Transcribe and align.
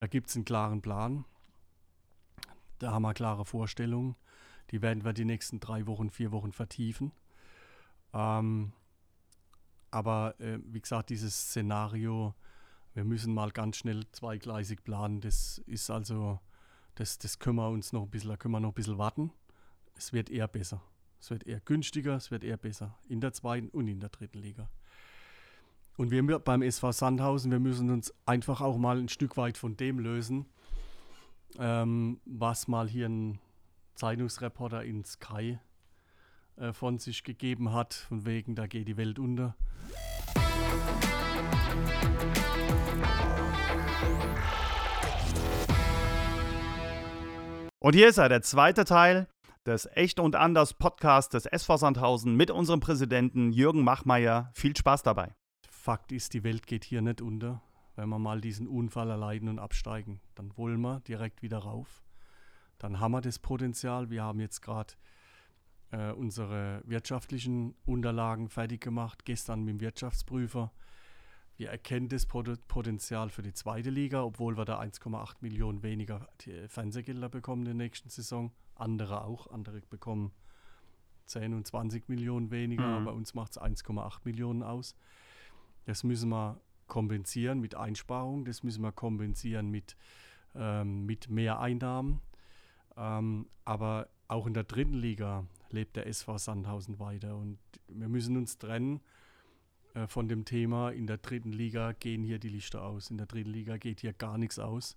Da 0.00 0.06
gibt 0.06 0.30
es 0.30 0.36
einen 0.36 0.46
klaren 0.46 0.80
Plan. 0.80 1.26
Da 2.78 2.90
haben 2.90 3.02
wir 3.02 3.12
klare 3.12 3.44
Vorstellungen. 3.44 4.16
Die 4.70 4.80
werden 4.80 5.04
wir 5.04 5.12
die 5.12 5.26
nächsten 5.26 5.60
drei 5.60 5.86
Wochen, 5.86 6.08
vier 6.08 6.32
Wochen 6.32 6.52
vertiefen. 6.52 7.12
Ähm, 8.14 8.72
aber 9.90 10.40
äh, 10.40 10.58
wie 10.64 10.80
gesagt, 10.80 11.10
dieses 11.10 11.34
Szenario, 11.34 12.34
wir 12.94 13.04
müssen 13.04 13.34
mal 13.34 13.50
ganz 13.50 13.76
schnell 13.76 14.06
zweigleisig 14.12 14.82
planen. 14.84 15.20
Das 15.20 15.58
ist 15.66 15.90
also, 15.90 16.40
das, 16.94 17.18
das 17.18 17.38
können 17.38 17.56
wir 17.56 17.68
uns 17.68 17.92
noch 17.92 18.04
ein 18.04 18.10
bisschen, 18.10 18.30
da 18.30 18.38
können 18.38 18.52
wir 18.52 18.60
noch 18.60 18.70
ein 18.70 18.74
bisschen 18.74 18.96
warten. 18.96 19.30
Es 19.94 20.14
wird 20.14 20.30
eher 20.30 20.48
besser. 20.48 20.82
Es 21.20 21.30
wird 21.30 21.46
eher 21.46 21.60
günstiger, 21.60 22.16
es 22.16 22.30
wird 22.30 22.42
eher 22.42 22.56
besser. 22.56 22.98
In 23.06 23.20
der 23.20 23.34
zweiten 23.34 23.68
und 23.68 23.86
in 23.86 24.00
der 24.00 24.08
dritten 24.08 24.38
Liga. 24.38 24.70
Und 26.00 26.10
wir 26.10 26.38
beim 26.38 26.62
SV 26.62 26.92
Sandhausen, 26.92 27.50
wir 27.50 27.58
müssen 27.58 27.90
uns 27.90 28.14
einfach 28.24 28.62
auch 28.62 28.78
mal 28.78 28.96
ein 28.96 29.10
Stück 29.10 29.36
weit 29.36 29.58
von 29.58 29.76
dem 29.76 29.98
lösen, 29.98 30.46
ähm, 31.58 32.22
was 32.24 32.68
mal 32.68 32.88
hier 32.88 33.06
ein 33.06 33.38
Zeitungsreporter 33.96 34.82
in 34.82 35.04
Sky 35.04 35.58
äh, 36.56 36.72
von 36.72 36.96
sich 36.96 37.22
gegeben 37.22 37.74
hat, 37.74 37.92
von 37.92 38.24
wegen, 38.24 38.54
da 38.54 38.66
geht 38.66 38.88
die 38.88 38.96
Welt 38.96 39.18
unter. 39.18 39.54
Und 47.78 47.94
hier 47.94 48.08
ist 48.08 48.16
er, 48.16 48.30
der 48.30 48.40
zweite 48.40 48.86
Teil 48.86 49.28
des 49.66 49.86
Echt 49.92 50.18
und 50.18 50.34
Anders 50.34 50.72
Podcasts 50.72 51.30
des 51.30 51.44
SV 51.44 51.76
Sandhausen 51.76 52.36
mit 52.36 52.50
unserem 52.50 52.80
Präsidenten 52.80 53.52
Jürgen 53.52 53.84
Machmeier. 53.84 54.50
Viel 54.54 54.74
Spaß 54.74 55.02
dabei. 55.02 55.34
Fakt 55.80 56.12
ist, 56.12 56.34
die 56.34 56.44
Welt 56.44 56.66
geht 56.66 56.84
hier 56.84 57.00
nicht 57.00 57.22
unter. 57.22 57.62
Wenn 57.96 58.10
wir 58.10 58.18
mal 58.18 58.42
diesen 58.42 58.68
Unfall 58.68 59.08
erleiden 59.08 59.48
und 59.48 59.58
absteigen, 59.58 60.20
dann 60.34 60.54
wollen 60.58 60.78
wir 60.82 61.00
direkt 61.00 61.40
wieder 61.40 61.56
rauf. 61.56 62.02
Dann 62.76 63.00
haben 63.00 63.12
wir 63.12 63.22
das 63.22 63.38
Potenzial. 63.38 64.10
Wir 64.10 64.22
haben 64.22 64.40
jetzt 64.40 64.60
gerade 64.60 64.92
äh, 65.90 66.12
unsere 66.12 66.82
wirtschaftlichen 66.84 67.74
Unterlagen 67.86 68.50
fertig 68.50 68.82
gemacht, 68.82 69.24
gestern 69.24 69.64
mit 69.64 69.76
dem 69.76 69.80
Wirtschaftsprüfer. 69.80 70.70
Wir 71.56 71.70
erkennen 71.70 72.10
das 72.10 72.26
Potenzial 72.26 73.30
für 73.30 73.42
die 73.42 73.54
zweite 73.54 73.88
Liga, 73.88 74.22
obwohl 74.22 74.58
wir 74.58 74.66
da 74.66 74.78
1,8 74.80 75.36
Millionen 75.40 75.82
weniger 75.82 76.28
Fernsehgelder 76.68 77.30
bekommen 77.30 77.62
in 77.62 77.78
der 77.78 77.86
nächsten 77.86 78.10
Saison. 78.10 78.52
Andere 78.74 79.24
auch. 79.24 79.46
Andere 79.46 79.80
bekommen 79.80 80.32
10 81.24 81.54
und 81.54 81.66
20 81.66 82.10
Millionen 82.10 82.50
weniger, 82.50 82.86
mhm. 82.86 83.06
aber 83.06 83.14
uns 83.14 83.32
macht 83.32 83.52
es 83.52 83.62
1,8 83.62 84.18
Millionen 84.24 84.62
aus. 84.62 84.94
Das 85.90 86.04
müssen 86.04 86.28
wir 86.28 86.60
kompensieren 86.86 87.58
mit 87.58 87.74
Einsparungen, 87.74 88.44
das 88.44 88.62
müssen 88.62 88.80
wir 88.80 88.92
kompensieren 88.92 89.72
mit, 89.72 89.96
ähm, 90.54 91.04
mit 91.04 91.28
mehr 91.28 91.58
Einnahmen. 91.58 92.20
Ähm, 92.96 93.48
aber 93.64 94.08
auch 94.28 94.46
in 94.46 94.54
der 94.54 94.62
dritten 94.62 94.94
Liga 94.94 95.48
lebt 95.70 95.96
der 95.96 96.06
SV 96.06 96.38
Sandhausen 96.38 97.00
weiter 97.00 97.36
und 97.36 97.58
wir 97.88 98.08
müssen 98.08 98.36
uns 98.36 98.56
trennen 98.56 99.00
äh, 99.94 100.06
von 100.06 100.28
dem 100.28 100.44
Thema, 100.44 100.90
in 100.90 101.08
der 101.08 101.18
dritten 101.18 101.50
Liga 101.50 101.90
gehen 101.90 102.22
hier 102.22 102.38
die 102.38 102.50
Lichter 102.50 102.84
aus. 102.84 103.10
In 103.10 103.18
der 103.18 103.26
dritten 103.26 103.50
Liga 103.50 103.76
geht 103.76 104.00
hier 104.00 104.12
gar 104.12 104.38
nichts 104.38 104.60
aus. 104.60 104.96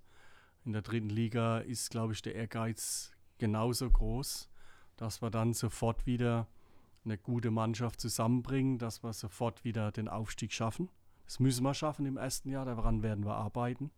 In 0.63 0.73
der 0.73 0.83
dritten 0.83 1.09
Liga 1.09 1.57
ist, 1.57 1.89
glaube 1.89 2.13
ich, 2.13 2.21
der 2.21 2.35
Ehrgeiz 2.35 3.13
genauso 3.39 3.89
groß, 3.89 4.47
dass 4.97 5.23
wir 5.23 5.31
dann 5.31 5.53
sofort 5.53 6.05
wieder 6.05 6.47
eine 7.05 7.17
gute 7.17 7.51
Mannschaft 7.51 7.99
zusammenbringen, 7.99 8.77
dass 8.77 9.03
wir 9.03 9.13
sofort 9.13 9.63
wieder 9.63 9.91
den 9.91 10.07
Aufstieg 10.07 10.53
schaffen. 10.53 10.89
Das 11.25 11.39
müssen 11.39 11.63
wir 11.63 11.73
schaffen 11.73 12.05
im 12.05 12.17
ersten 12.17 12.49
Jahr, 12.49 12.65
daran 12.65 13.03
werden 13.03 13.25
wir 13.25 13.35
arbeiten. 13.35 13.91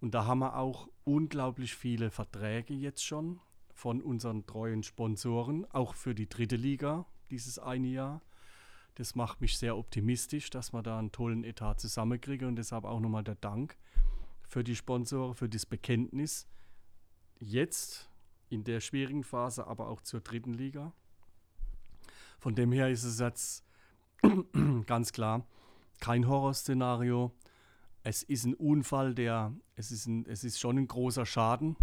Und 0.00 0.14
da 0.14 0.24
haben 0.26 0.40
wir 0.40 0.56
auch 0.56 0.88
unglaublich 1.04 1.74
viele 1.74 2.10
Verträge 2.10 2.74
jetzt 2.74 3.04
schon 3.04 3.40
von 3.72 4.02
unseren 4.02 4.46
treuen 4.46 4.82
Sponsoren, 4.82 5.64
auch 5.72 5.94
für 5.94 6.14
die 6.14 6.28
dritte 6.28 6.56
Liga 6.56 7.06
dieses 7.30 7.58
eine 7.58 7.88
Jahr. 7.88 8.20
Das 8.96 9.14
macht 9.14 9.40
mich 9.40 9.56
sehr 9.58 9.76
optimistisch, 9.76 10.50
dass 10.50 10.72
wir 10.72 10.82
da 10.82 10.98
einen 10.98 11.12
tollen 11.12 11.44
Etat 11.44 11.76
zusammenkriegen 11.76 12.48
und 12.48 12.56
deshalb 12.56 12.84
auch 12.84 13.00
nochmal 13.00 13.24
der 13.24 13.36
Dank 13.36 13.76
für 14.46 14.62
die 14.62 14.76
Sponsoren, 14.76 15.34
für 15.34 15.48
das 15.48 15.64
Bekenntnis. 15.64 16.46
Jetzt 17.38 18.10
in 18.50 18.64
der 18.64 18.80
schwierigen 18.80 19.24
Phase, 19.24 19.66
aber 19.66 19.88
auch 19.88 20.02
zur 20.02 20.20
dritten 20.20 20.52
Liga. 20.52 20.92
Von 22.42 22.56
dem 22.56 22.72
her 22.72 22.90
ist 22.90 23.04
es 23.04 23.20
jetzt 23.20 23.64
ganz 24.86 25.12
klar 25.12 25.46
kein 26.02 26.26
Horrorszenario. 26.26 27.30
Es 28.02 28.24
ist 28.24 28.44
ein 28.44 28.54
Unfall, 28.54 29.14
der, 29.14 29.52
es 29.76 29.92
ist, 29.92 30.06
ein, 30.06 30.26
es 30.26 30.42
ist 30.42 30.58
schon 30.58 30.76
ein 30.76 30.88
großer 30.88 31.24
Schaden, 31.24 31.76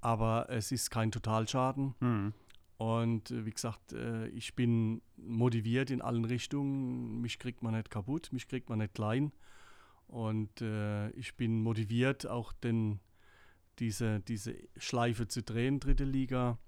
aber 0.00 0.50
es 0.50 0.72
ist 0.72 0.90
kein 0.90 1.12
Totalschaden. 1.12 1.94
Mhm. 2.00 2.34
Und 2.76 3.30
äh, 3.30 3.46
wie 3.46 3.52
gesagt, 3.52 3.92
äh, 3.92 4.26
ich 4.30 4.56
bin 4.56 5.00
motiviert 5.16 5.90
in 5.90 6.02
allen 6.02 6.24
Richtungen. 6.24 7.20
Mich 7.20 7.38
kriegt 7.38 7.62
man 7.62 7.74
nicht 7.74 7.88
kaputt, 7.88 8.30
mich 8.32 8.48
kriegt 8.48 8.68
man 8.68 8.80
nicht 8.80 8.94
klein. 8.94 9.30
Und 10.08 10.60
äh, 10.60 11.10
ich 11.10 11.36
bin 11.36 11.62
motiviert, 11.62 12.26
auch 12.26 12.52
den, 12.52 12.98
diese, 13.78 14.18
diese 14.18 14.56
Schleife 14.76 15.28
zu 15.28 15.44
drehen, 15.44 15.78
dritte 15.78 16.04
Liga. 16.04 16.58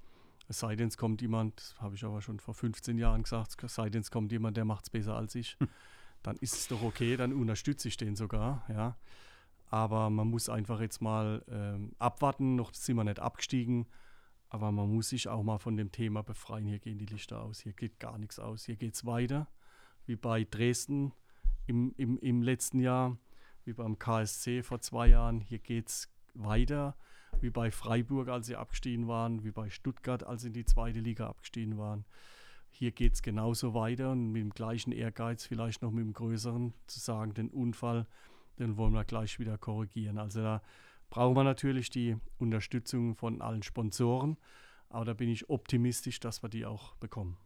Es 0.53 0.59
sei 0.59 0.77
denn, 0.77 0.89
es 0.89 0.99
kommt 0.99 1.23
jemand, 1.23 1.57
das 1.57 1.81
habe 1.81 1.95
ich 1.95 2.05
aber 2.05 2.21
schon 2.21 2.39
vor 2.39 2.53
15 2.53 2.99
Jahren 2.99 3.23
gesagt, 3.23 3.65
es 3.65 3.75
sei 3.75 3.89
denn, 3.89 4.03
es 4.03 4.11
kommt 4.11 4.33
jemand, 4.33 4.59
der 4.59 4.67
macht 4.67 4.85
es 4.85 4.91
besser 4.91 5.17
als 5.17 5.35
ich. 5.35 5.57
Hm. 5.59 5.69
Dann 6.23 6.37
ist 6.37 6.53
es 6.53 6.69
doch 6.69 6.83
okay, 6.83 7.17
dann 7.17 7.33
unterstütze 7.33 7.89
ich 7.89 7.97
den 7.97 8.17
sogar. 8.17 8.63
Ja. 8.69 8.99
Aber 9.71 10.11
man 10.11 10.29
muss 10.29 10.51
einfach 10.51 10.83
jetzt 10.83 11.01
mal 11.01 11.43
ähm, 11.49 11.93
abwarten, 11.99 12.55
noch 12.55 12.75
sind 12.75 12.97
wir 12.97 13.05
nicht 13.05 13.19
abgestiegen. 13.19 13.87
Aber 14.51 14.71
man 14.73 14.95
muss 14.95 15.09
sich 15.09 15.27
auch 15.27 15.43
mal 15.43 15.57
von 15.57 15.79
dem 15.79 15.91
Thema 15.91 16.23
befreien. 16.23 16.67
Hier 16.67 16.81
gehen 16.81 16.99
die 16.99 17.07
Lichter 17.07 17.41
aus, 17.41 17.61
hier 17.61 17.73
geht 17.73 17.99
gar 17.99 18.19
nichts 18.19 18.39
aus. 18.39 18.67
Hier 18.67 18.77
geht 18.77 18.93
es 18.93 19.07
weiter, 19.07 19.49
wie 20.05 20.17
bei 20.17 20.45
Dresden 20.45 21.15
im, 21.67 21.95
im, 21.97 22.19
im 22.19 22.43
letzten 22.43 22.79
Jahr, 22.79 23.17
wie 23.65 23.73
beim 23.73 23.99
KSC 23.99 24.63
vor 24.63 24.83
zwei 24.83 25.07
Jahren. 25.07 25.41
Hier 25.41 25.61
geht 25.61 25.89
es 25.89 26.13
weiter, 26.35 26.95
wie 27.43 27.51
bei 27.51 27.71
Freiburg, 27.71 28.29
als 28.29 28.47
sie 28.47 28.57
abgestiegen 28.57 29.09
waren, 29.09 29.45
wie 29.45 29.51
bei 29.51 29.71
Stuttgart, 29.71 30.25
als 30.25 30.43
sie 30.43 30.49
in 30.49 30.55
die 30.55 30.65
zweite 30.65 31.01
Liga 31.01 31.29
abgestiegen 31.29 31.79
waren. 31.79 32.05
Hier 32.71 32.91
geht 32.91 33.15
es 33.15 33.23
genauso 33.23 33.75
weiter 33.75 34.13
und 34.13 34.33
mit 34.33 34.43
dem 34.43 34.51
gleichen 34.51 34.93
Ehrgeiz, 34.93 35.45
vielleicht 35.45 35.83
noch 35.83 35.91
mit 35.91 36.05
dem 36.05 36.13
größeren, 36.13 36.73
zu 36.87 37.01
sagen, 37.01 37.35
den 37.35 37.51
Unfall, 37.51 38.07
den 38.59 38.77
wollen 38.77 38.95
wir 38.95 39.05
gleich 39.05 39.39
wieder 39.39 39.59
korrigieren. 39.59 40.19
Also 40.19 40.43
da 40.43 40.63
brauchen 41.11 41.37
wir 41.37 41.45
natürlich 41.45 41.91
die 41.91 42.17
Unterstützung 42.39 43.15
von 43.17 43.43
allen 43.43 43.63
Sponsoren. 43.63 44.39
Aber 44.89 45.05
da 45.05 45.15
bin 45.15 45.29
ich 45.29 45.49
optimistisch, 45.49 46.21
dass 46.21 46.43
wir 46.43 46.49
die 46.49 46.67
auch 46.67 46.95
bekommen. 46.97 47.37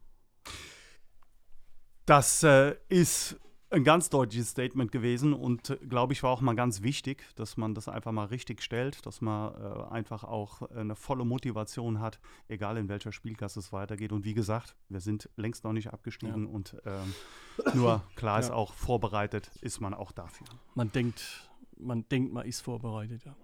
Das 2.05 2.43
äh, 2.43 2.77
ist 2.89 3.39
ein 3.71 3.85
ganz 3.85 4.11
deutliches 4.11 4.51
Statement 4.51 4.93
gewesen 4.93 5.33
und 5.33 5.79
glaube 5.89 6.13
ich 6.13 6.23
war 6.23 6.31
auch 6.31 6.41
mal 6.41 6.55
ganz 6.55 6.83
wichtig, 6.83 7.25
dass 7.35 7.57
man 7.57 7.75
das 7.75 7.89
einfach 7.89 8.13
mal 8.13 8.27
richtig 8.27 8.63
stellt, 8.63 9.05
dass 9.07 9.21
man 9.21 9.55
äh, 9.55 9.93
einfach 9.93 10.25
auch 10.25 10.63
eine 10.71 10.95
volle 10.95 11.25
Motivation 11.25 12.01
hat, 12.01 12.21
egal 12.49 12.77
in 12.77 12.89
welcher 12.89 13.13
Spielklasse 13.13 13.59
es 13.59 13.73
weitergeht. 13.73 14.13
Und 14.13 14.25
wie 14.25 14.35
gesagt, 14.35 14.77
wir 14.89 15.01
sind 15.01 15.29
längst 15.37 15.65
noch 15.65 15.73
nicht 15.73 15.93
abgestiegen 15.93 16.47
ja. 16.47 16.53
und 16.53 16.75
äh, 16.85 17.75
nur 17.75 18.03
klar 18.15 18.39
ist 18.39 18.49
ja. 18.51 18.55
auch 18.55 18.73
vorbereitet 18.75 19.51
ist 19.61 19.81
man 19.81 19.95
auch 19.95 20.13
dafür. 20.13 20.47
Man 20.75 20.93
denkt, 20.93 21.51
man 21.77 22.09
denkt, 22.09 22.33
man 22.33 22.47
ist 22.47 22.61
vorbereitet, 22.61 23.25
ja 23.25 23.35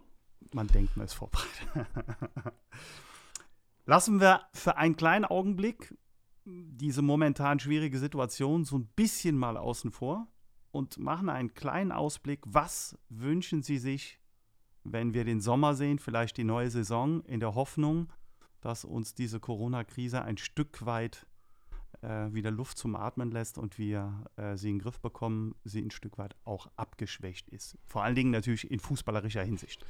man 0.54 0.66
denkt, 0.68 0.96
man 0.96 1.06
ist 1.06 1.14
vorbereitet. 1.14 1.68
Lassen 3.86 4.20
wir 4.20 4.42
für 4.52 4.76
einen 4.76 4.96
kleinen 4.96 5.24
Augenblick 5.24 5.94
diese 6.44 7.02
momentan 7.02 7.58
schwierige 7.60 7.98
Situation 7.98 8.64
so 8.64 8.76
ein 8.78 8.86
bisschen 8.96 9.36
mal 9.36 9.56
außen 9.56 9.90
vor 9.90 10.26
und 10.70 10.98
machen 10.98 11.28
einen 11.28 11.54
kleinen 11.54 11.92
Ausblick. 11.92 12.40
Was 12.46 12.98
wünschen 13.08 13.62
Sie 13.62 13.78
sich, 13.78 14.18
wenn 14.84 15.14
wir 15.14 15.24
den 15.24 15.40
Sommer 15.40 15.74
sehen, 15.74 15.98
vielleicht 15.98 16.36
die 16.36 16.44
neue 16.44 16.70
Saison, 16.70 17.22
in 17.24 17.40
der 17.40 17.54
Hoffnung, 17.54 18.12
dass 18.60 18.84
uns 18.84 19.14
diese 19.14 19.40
Corona-Krise 19.40 20.22
ein 20.22 20.38
Stück 20.38 20.84
weit 20.84 21.26
äh, 22.00 22.32
wieder 22.32 22.50
Luft 22.50 22.78
zum 22.78 22.96
Atmen 22.96 23.30
lässt 23.30 23.58
und 23.58 23.78
wir 23.78 24.24
äh, 24.36 24.56
sie 24.56 24.70
in 24.70 24.76
den 24.76 24.82
Griff 24.82 25.00
bekommen, 25.00 25.54
sie 25.64 25.82
ein 25.82 25.90
Stück 25.90 26.18
weit 26.18 26.34
auch 26.44 26.68
abgeschwächt 26.76 27.48
ist. 27.50 27.76
Vor 27.84 28.02
allen 28.02 28.14
Dingen 28.14 28.30
natürlich 28.30 28.70
in 28.70 28.80
fußballerischer 28.80 29.42
Hinsicht 29.42 29.84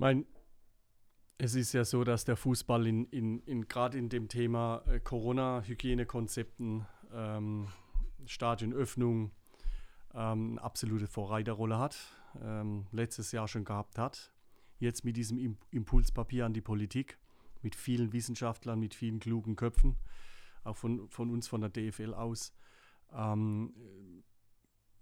meine, 0.00 0.24
es 1.42 1.54
ist 1.54 1.72
ja 1.72 1.84
so, 1.84 2.04
dass 2.04 2.26
der 2.26 2.36
Fußball 2.36 2.86
in, 2.86 3.06
in, 3.06 3.40
in 3.40 3.66
gerade 3.66 3.96
in 3.96 4.10
dem 4.10 4.28
Thema 4.28 4.82
äh, 4.86 5.00
Corona-Hygienekonzepten, 5.00 6.86
ähm, 7.14 7.68
Stadionöffnung, 8.26 9.30
ähm, 10.14 10.50
eine 10.50 10.62
absolute 10.62 11.06
Vorreiterrolle 11.06 11.78
hat. 11.78 11.96
Ähm, 12.42 12.86
letztes 12.92 13.32
Jahr 13.32 13.48
schon 13.48 13.64
gehabt 13.64 13.96
hat. 13.98 14.32
Jetzt 14.78 15.04
mit 15.04 15.16
diesem 15.16 15.56
Impulspapier 15.70 16.44
an 16.44 16.52
die 16.52 16.60
Politik, 16.60 17.18
mit 17.62 17.74
vielen 17.74 18.12
Wissenschaftlern, 18.12 18.78
mit 18.78 18.94
vielen 18.94 19.18
klugen 19.18 19.56
Köpfen, 19.56 19.96
auch 20.62 20.76
von, 20.76 21.08
von 21.08 21.30
uns 21.30 21.48
von 21.48 21.62
der 21.62 21.70
DFL 21.70 22.12
aus. 22.12 22.52
Ähm, 23.12 23.72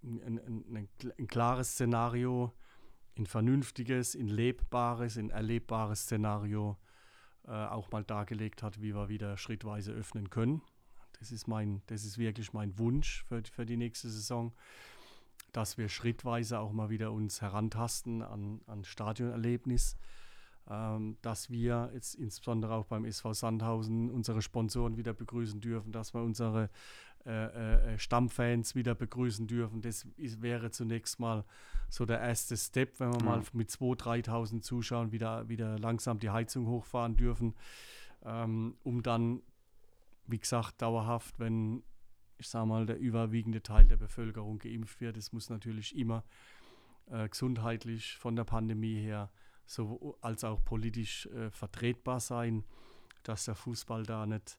ein, 0.04 0.22
ein, 0.22 0.38
ein, 0.38 0.88
ein 1.18 1.26
klares 1.26 1.72
Szenario, 1.72 2.52
in 3.18 3.26
vernünftiges, 3.26 4.14
in 4.14 4.28
lebbares, 4.28 5.16
in 5.16 5.30
erlebbares 5.30 6.02
Szenario 6.02 6.76
äh, 7.46 7.50
auch 7.50 7.90
mal 7.90 8.04
dargelegt 8.04 8.62
hat, 8.62 8.80
wie 8.80 8.94
wir 8.94 9.08
wieder 9.08 9.36
schrittweise 9.36 9.92
öffnen 9.92 10.30
können. 10.30 10.62
Das 11.18 11.32
ist, 11.32 11.48
mein, 11.48 11.82
das 11.86 12.04
ist 12.04 12.18
wirklich 12.18 12.52
mein 12.52 12.78
Wunsch 12.78 13.24
für, 13.24 13.42
für 13.44 13.66
die 13.66 13.76
nächste 13.76 14.08
Saison, 14.08 14.52
dass 15.52 15.78
wir 15.78 15.88
schrittweise 15.88 16.60
auch 16.60 16.72
mal 16.72 16.90
wieder 16.90 17.12
uns 17.12 17.42
herantasten 17.42 18.22
an, 18.22 18.60
an 18.66 18.84
Stadionerlebnis, 18.84 19.96
ähm, 20.70 21.16
dass 21.22 21.50
wir 21.50 21.90
jetzt 21.94 22.14
insbesondere 22.14 22.74
auch 22.74 22.86
beim 22.86 23.04
SV 23.04 23.32
Sandhausen 23.32 24.10
unsere 24.10 24.42
Sponsoren 24.42 24.96
wieder 24.96 25.12
begrüßen 25.12 25.60
dürfen, 25.60 25.90
dass 25.90 26.14
wir 26.14 26.22
unsere 26.22 26.70
äh, 27.28 27.94
äh, 27.94 27.98
Stammfans 27.98 28.74
wieder 28.74 28.94
begrüßen 28.94 29.46
dürfen. 29.46 29.82
Das 29.82 30.04
ist, 30.16 30.40
wäre 30.40 30.70
zunächst 30.70 31.20
mal 31.20 31.44
so 31.90 32.06
der 32.06 32.20
erste 32.20 32.56
Step, 32.56 32.98
wenn 33.00 33.12
wir 33.12 33.20
mhm. 33.20 33.26
mal 33.26 33.42
mit 33.52 33.70
2.000, 33.70 34.24
3.000 34.26 34.62
Zuschauern 34.62 35.12
wieder, 35.12 35.48
wieder 35.48 35.78
langsam 35.78 36.18
die 36.18 36.30
Heizung 36.30 36.66
hochfahren 36.66 37.16
dürfen, 37.16 37.54
ähm, 38.24 38.76
um 38.82 39.02
dann, 39.02 39.42
wie 40.26 40.38
gesagt, 40.38 40.80
dauerhaft, 40.80 41.38
wenn 41.38 41.82
ich 42.38 42.48
sage 42.48 42.66
mal, 42.66 42.86
der 42.86 42.98
überwiegende 42.98 43.62
Teil 43.62 43.84
der 43.84 43.96
Bevölkerung 43.96 44.58
geimpft 44.58 45.00
wird. 45.00 45.16
Es 45.16 45.32
muss 45.32 45.50
natürlich 45.50 45.96
immer 45.96 46.24
äh, 47.10 47.28
gesundheitlich 47.28 48.16
von 48.16 48.36
der 48.36 48.44
Pandemie 48.44 49.00
her 49.00 49.30
so 49.66 50.16
als 50.22 50.44
auch 50.44 50.64
politisch 50.64 51.26
äh, 51.26 51.50
vertretbar 51.50 52.20
sein, 52.20 52.64
dass 53.22 53.44
der 53.44 53.54
Fußball 53.54 54.04
da 54.04 54.24
nicht 54.24 54.58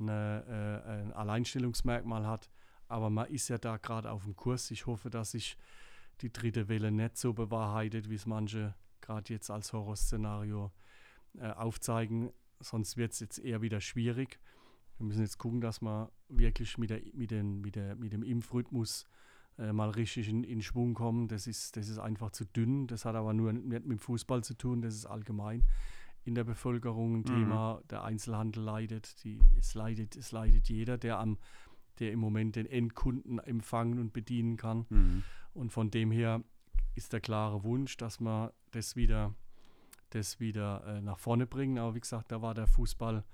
eine, 0.00 0.82
äh, 0.86 0.90
ein 0.90 1.12
Alleinstellungsmerkmal 1.12 2.26
hat. 2.26 2.50
Aber 2.86 3.10
man 3.10 3.28
ist 3.28 3.48
ja 3.48 3.58
da 3.58 3.76
gerade 3.76 4.10
auf 4.10 4.24
dem 4.24 4.34
Kurs. 4.36 4.70
Ich 4.70 4.86
hoffe, 4.86 5.10
dass 5.10 5.32
sich 5.32 5.56
die 6.20 6.32
dritte 6.32 6.68
Welle 6.68 6.90
nicht 6.90 7.16
so 7.16 7.32
bewahrheitet, 7.32 8.08
wie 8.08 8.14
es 8.14 8.26
manche 8.26 8.74
gerade 9.00 9.32
jetzt 9.32 9.50
als 9.50 9.72
Horrorszenario 9.72 10.72
äh, 11.38 11.50
aufzeigen. 11.50 12.30
Sonst 12.60 12.96
wird 12.96 13.12
es 13.12 13.20
jetzt 13.20 13.38
eher 13.38 13.62
wieder 13.62 13.80
schwierig. 13.80 14.40
Wir 14.96 15.06
müssen 15.06 15.20
jetzt 15.20 15.38
gucken, 15.38 15.60
dass 15.60 15.80
wir 15.80 16.10
wirklich 16.28 16.76
mit, 16.78 16.90
der, 16.90 17.00
mit, 17.12 17.30
den, 17.30 17.60
mit, 17.60 17.76
der, 17.76 17.94
mit 17.94 18.12
dem 18.12 18.22
Impfrhythmus 18.22 19.06
äh, 19.58 19.72
mal 19.72 19.90
richtig 19.90 20.28
in, 20.28 20.42
in, 20.42 20.60
Schwung 20.60 20.94
kommen. 20.94 21.28
Das 21.28 21.46
ist, 21.46 21.76
das 21.76 21.88
ist 21.88 21.98
einfach 21.98 22.32
zu 22.32 22.44
dünn. 22.44 22.86
Das 22.88 23.04
hat 23.04 23.14
aber 23.14 23.32
nur 23.32 23.52
nicht 23.52 23.66
mit 23.66 23.84
dem 23.84 23.98
Fußball 23.98 24.42
zu 24.42 24.54
tun, 24.54 24.82
das 24.82 24.94
ist 24.94 25.06
allgemein 25.06 25.62
in 26.28 26.34
der 26.34 26.44
Bevölkerung 26.44 27.16
ein 27.16 27.20
mhm. 27.20 27.24
Thema. 27.24 27.82
Der 27.90 28.04
Einzelhandel 28.04 28.62
leidet, 28.62 29.24
die, 29.24 29.40
es 29.58 29.74
leidet, 29.74 30.14
es 30.16 30.30
leidet 30.30 30.68
jeder, 30.68 30.98
der 30.98 31.18
am 31.18 31.38
der 31.98 32.12
im 32.12 32.20
Moment 32.20 32.56
den 32.56 32.66
Endkunden 32.66 33.38
empfangen 33.40 33.98
und 33.98 34.12
bedienen 34.12 34.56
kann. 34.56 34.86
Mhm. 34.88 35.24
Und 35.54 35.72
von 35.72 35.90
dem 35.90 36.10
her 36.10 36.42
ist 36.94 37.12
der 37.12 37.20
klare 37.20 37.64
Wunsch, 37.64 37.96
dass 37.96 38.20
man 38.20 38.50
das 38.70 38.96
wieder, 38.96 39.34
das 40.10 40.40
wieder 40.40 40.84
äh, 40.86 41.00
nach 41.00 41.18
vorne 41.18 41.46
bringen. 41.46 41.78
Aber 41.78 41.94
wie 41.94 42.00
gesagt, 42.00 42.30
da 42.32 42.42
war 42.42 42.54
der 42.54 42.66
Fußball 42.66 43.24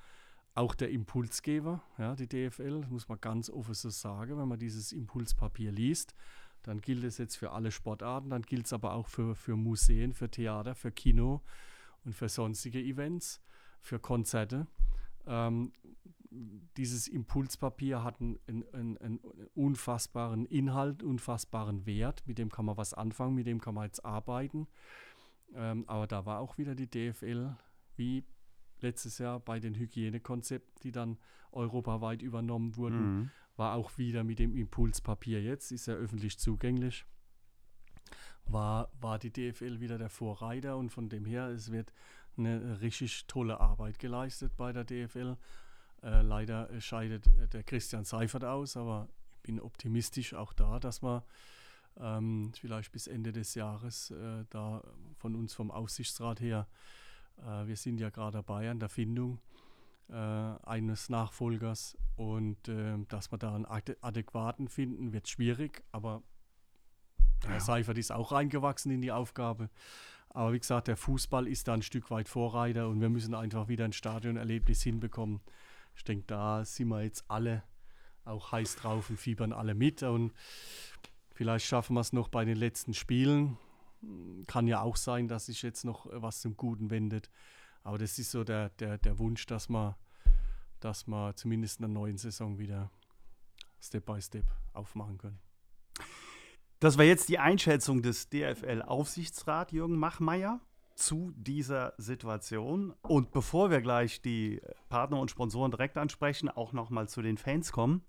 auch 0.54 0.74
der 0.74 0.90
Impulsgeber, 0.90 1.82
ja, 1.98 2.14
die 2.14 2.28
DFL, 2.28 2.82
das 2.82 2.90
muss 2.90 3.08
man 3.08 3.20
ganz 3.20 3.50
offen 3.50 3.74
so 3.74 3.90
sagen, 3.90 4.38
wenn 4.38 4.46
man 4.46 4.58
dieses 4.58 4.92
Impulspapier 4.92 5.72
liest. 5.72 6.14
Dann 6.62 6.80
gilt 6.80 7.04
es 7.04 7.18
jetzt 7.18 7.36
für 7.36 7.50
alle 7.50 7.70
Sportarten, 7.72 8.30
dann 8.30 8.42
gilt 8.42 8.66
es 8.66 8.72
aber 8.72 8.94
auch 8.94 9.08
für, 9.08 9.34
für 9.34 9.56
Museen, 9.56 10.14
für 10.14 10.30
Theater, 10.30 10.74
für 10.74 10.92
Kino, 10.92 11.42
und 12.04 12.14
für 12.14 12.28
sonstige 12.28 12.80
Events, 12.80 13.40
für 13.80 13.98
Konzerte. 13.98 14.66
Ähm, 15.26 15.72
dieses 16.76 17.06
Impulspapier 17.06 18.02
hat 18.02 18.20
einen, 18.20 18.38
einen, 18.72 18.98
einen, 18.98 19.20
unfassbaren 19.54 20.46
Inhalt, 20.46 21.02
unfassbaren 21.02 21.86
Wert, 21.86 22.26
mit 22.26 22.38
dem 22.38 22.50
kann 22.50 22.64
man 22.64 22.76
was 22.76 22.92
anfangen, 22.92 23.34
mit 23.34 23.46
dem 23.46 23.60
kann 23.60 23.74
man 23.74 23.84
jetzt 23.84 24.04
arbeiten. 24.04 24.66
Ähm, 25.54 25.84
aber 25.86 26.06
da 26.06 26.26
war 26.26 26.40
auch 26.40 26.58
wieder 26.58 26.74
die 26.74 26.90
DFL, 26.90 27.54
wie 27.96 28.24
letztes 28.80 29.18
Jahr 29.18 29.38
bei 29.38 29.60
den 29.60 29.74
Hygienekonzepten, 29.74 30.80
die 30.82 30.90
dann 30.90 31.18
europaweit 31.52 32.20
übernommen 32.20 32.76
wurden, 32.76 33.18
mhm. 33.18 33.30
war 33.56 33.74
auch 33.74 33.96
wieder 33.96 34.24
mit 34.24 34.40
dem 34.40 34.56
Impulspapier 34.56 35.40
jetzt, 35.40 35.70
ist 35.70 35.86
ja 35.86 35.94
öffentlich 35.94 36.38
zugänglich 36.38 37.06
war, 38.46 38.90
war 39.00 39.18
die 39.18 39.30
DFL 39.30 39.80
wieder 39.80 39.98
der 39.98 40.10
Vorreiter 40.10 40.76
und 40.76 40.90
von 40.90 41.08
dem 41.08 41.24
her, 41.24 41.48
es 41.48 41.70
wird 41.72 41.92
eine 42.36 42.80
richtig 42.80 43.26
tolle 43.26 43.60
Arbeit 43.60 43.98
geleistet 43.98 44.56
bei 44.56 44.72
der 44.72 44.84
DFL. 44.84 45.36
Äh, 46.02 46.22
leider 46.22 46.68
scheidet 46.80 47.26
äh, 47.26 47.48
der 47.48 47.62
Christian 47.62 48.04
Seifert 48.04 48.44
aus, 48.44 48.76
aber 48.76 49.08
ich 49.36 49.42
bin 49.42 49.60
optimistisch 49.60 50.34
auch 50.34 50.52
da, 50.52 50.78
dass 50.78 51.02
wir 51.02 51.24
ähm, 52.00 52.52
vielleicht 52.60 52.92
bis 52.92 53.06
Ende 53.06 53.32
des 53.32 53.54
Jahres 53.54 54.10
äh, 54.10 54.44
da 54.50 54.82
von 55.16 55.34
uns 55.34 55.54
vom 55.54 55.70
Aufsichtsrat 55.70 56.40
her, 56.40 56.66
äh, 57.38 57.66
wir 57.66 57.76
sind 57.76 57.98
ja 57.98 58.10
gerade 58.10 58.38
dabei 58.38 58.70
an 58.70 58.80
der 58.80 58.88
Findung 58.88 59.38
äh, 60.08 60.14
eines 60.14 61.08
Nachfolgers 61.08 61.96
und 62.16 62.68
äh, 62.68 62.98
dass 63.08 63.32
wir 63.32 63.38
da 63.38 63.54
einen 63.54 63.66
adäquaten 63.66 64.68
finden, 64.68 65.12
wird 65.12 65.28
schwierig, 65.28 65.82
aber 65.92 66.22
Herr 67.46 67.60
Seifert 67.60 67.98
ist 67.98 68.12
auch 68.12 68.32
reingewachsen 68.32 68.90
in 68.92 69.00
die 69.00 69.12
Aufgabe. 69.12 69.68
Aber 70.30 70.52
wie 70.52 70.58
gesagt, 70.58 70.88
der 70.88 70.96
Fußball 70.96 71.46
ist 71.46 71.68
da 71.68 71.74
ein 71.74 71.82
Stück 71.82 72.10
weit 72.10 72.28
Vorreiter 72.28 72.88
und 72.88 73.00
wir 73.00 73.08
müssen 73.08 73.34
einfach 73.34 73.68
wieder 73.68 73.84
ein 73.84 73.92
Stadionerlebnis 73.92 74.82
hinbekommen. 74.82 75.40
Ich 75.94 76.02
denke, 76.02 76.24
da 76.26 76.64
sind 76.64 76.88
wir 76.88 77.02
jetzt 77.02 77.24
alle 77.28 77.62
auch 78.24 78.52
heiß 78.52 78.76
drauf 78.76 79.10
und 79.10 79.18
fiebern 79.18 79.52
alle 79.52 79.74
mit. 79.74 80.02
Und 80.02 80.32
vielleicht 81.32 81.66
schaffen 81.66 81.94
wir 81.94 82.00
es 82.00 82.12
noch 82.12 82.28
bei 82.28 82.44
den 82.44 82.56
letzten 82.56 82.94
Spielen. 82.94 83.58
Kann 84.46 84.66
ja 84.66 84.82
auch 84.82 84.96
sein, 84.96 85.28
dass 85.28 85.46
sich 85.46 85.62
jetzt 85.62 85.84
noch 85.84 86.06
was 86.10 86.40
zum 86.40 86.56
Guten 86.56 86.90
wendet. 86.90 87.30
Aber 87.82 87.98
das 87.98 88.18
ist 88.18 88.30
so 88.30 88.44
der, 88.44 88.70
der, 88.70 88.98
der 88.98 89.18
Wunsch, 89.18 89.46
dass 89.46 89.68
wir, 89.68 89.96
dass 90.80 91.06
wir 91.06 91.36
zumindest 91.36 91.78
in 91.78 91.82
der 91.82 91.90
neuen 91.90 92.18
Saison 92.18 92.58
wieder 92.58 92.90
Step 93.80 94.06
by 94.06 94.20
Step 94.20 94.46
aufmachen 94.72 95.18
können. 95.18 95.43
Das 96.84 96.98
war 96.98 97.06
jetzt 97.06 97.30
die 97.30 97.38
Einschätzung 97.38 98.02
des 98.02 98.28
DFL-Aufsichtsrat 98.28 99.72
Jürgen 99.72 99.96
Machmeier 99.96 100.60
zu 100.94 101.32
dieser 101.34 101.94
Situation. 101.96 102.92
Und 103.00 103.30
bevor 103.30 103.70
wir 103.70 103.80
gleich 103.80 104.20
die 104.20 104.60
Partner 104.90 105.18
und 105.18 105.30
Sponsoren 105.30 105.70
direkt 105.70 105.96
ansprechen, 105.96 106.50
auch 106.50 106.74
nochmal 106.74 107.08
zu 107.08 107.22
den 107.22 107.38
Fans 107.38 107.72
kommen, 107.72 108.02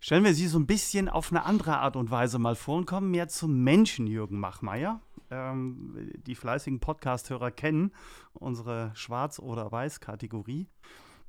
stellen 0.00 0.24
wir 0.24 0.32
sie 0.32 0.46
so 0.46 0.58
ein 0.58 0.66
bisschen 0.66 1.10
auf 1.10 1.30
eine 1.30 1.44
andere 1.44 1.76
Art 1.76 1.96
und 1.96 2.10
Weise 2.10 2.38
mal 2.38 2.54
vor 2.54 2.78
und 2.78 2.86
kommen 2.86 3.10
mehr 3.10 3.28
zum 3.28 3.62
Menschen 3.62 4.06
Jürgen 4.06 4.40
Machmeier. 4.40 5.02
Ähm, 5.30 6.10
die 6.26 6.36
fleißigen 6.36 6.80
Podcast-Hörer 6.80 7.50
kennen 7.50 7.92
unsere 8.32 8.92
Schwarz- 8.94 9.38
oder 9.38 9.70
Weiß-Kategorie 9.70 10.68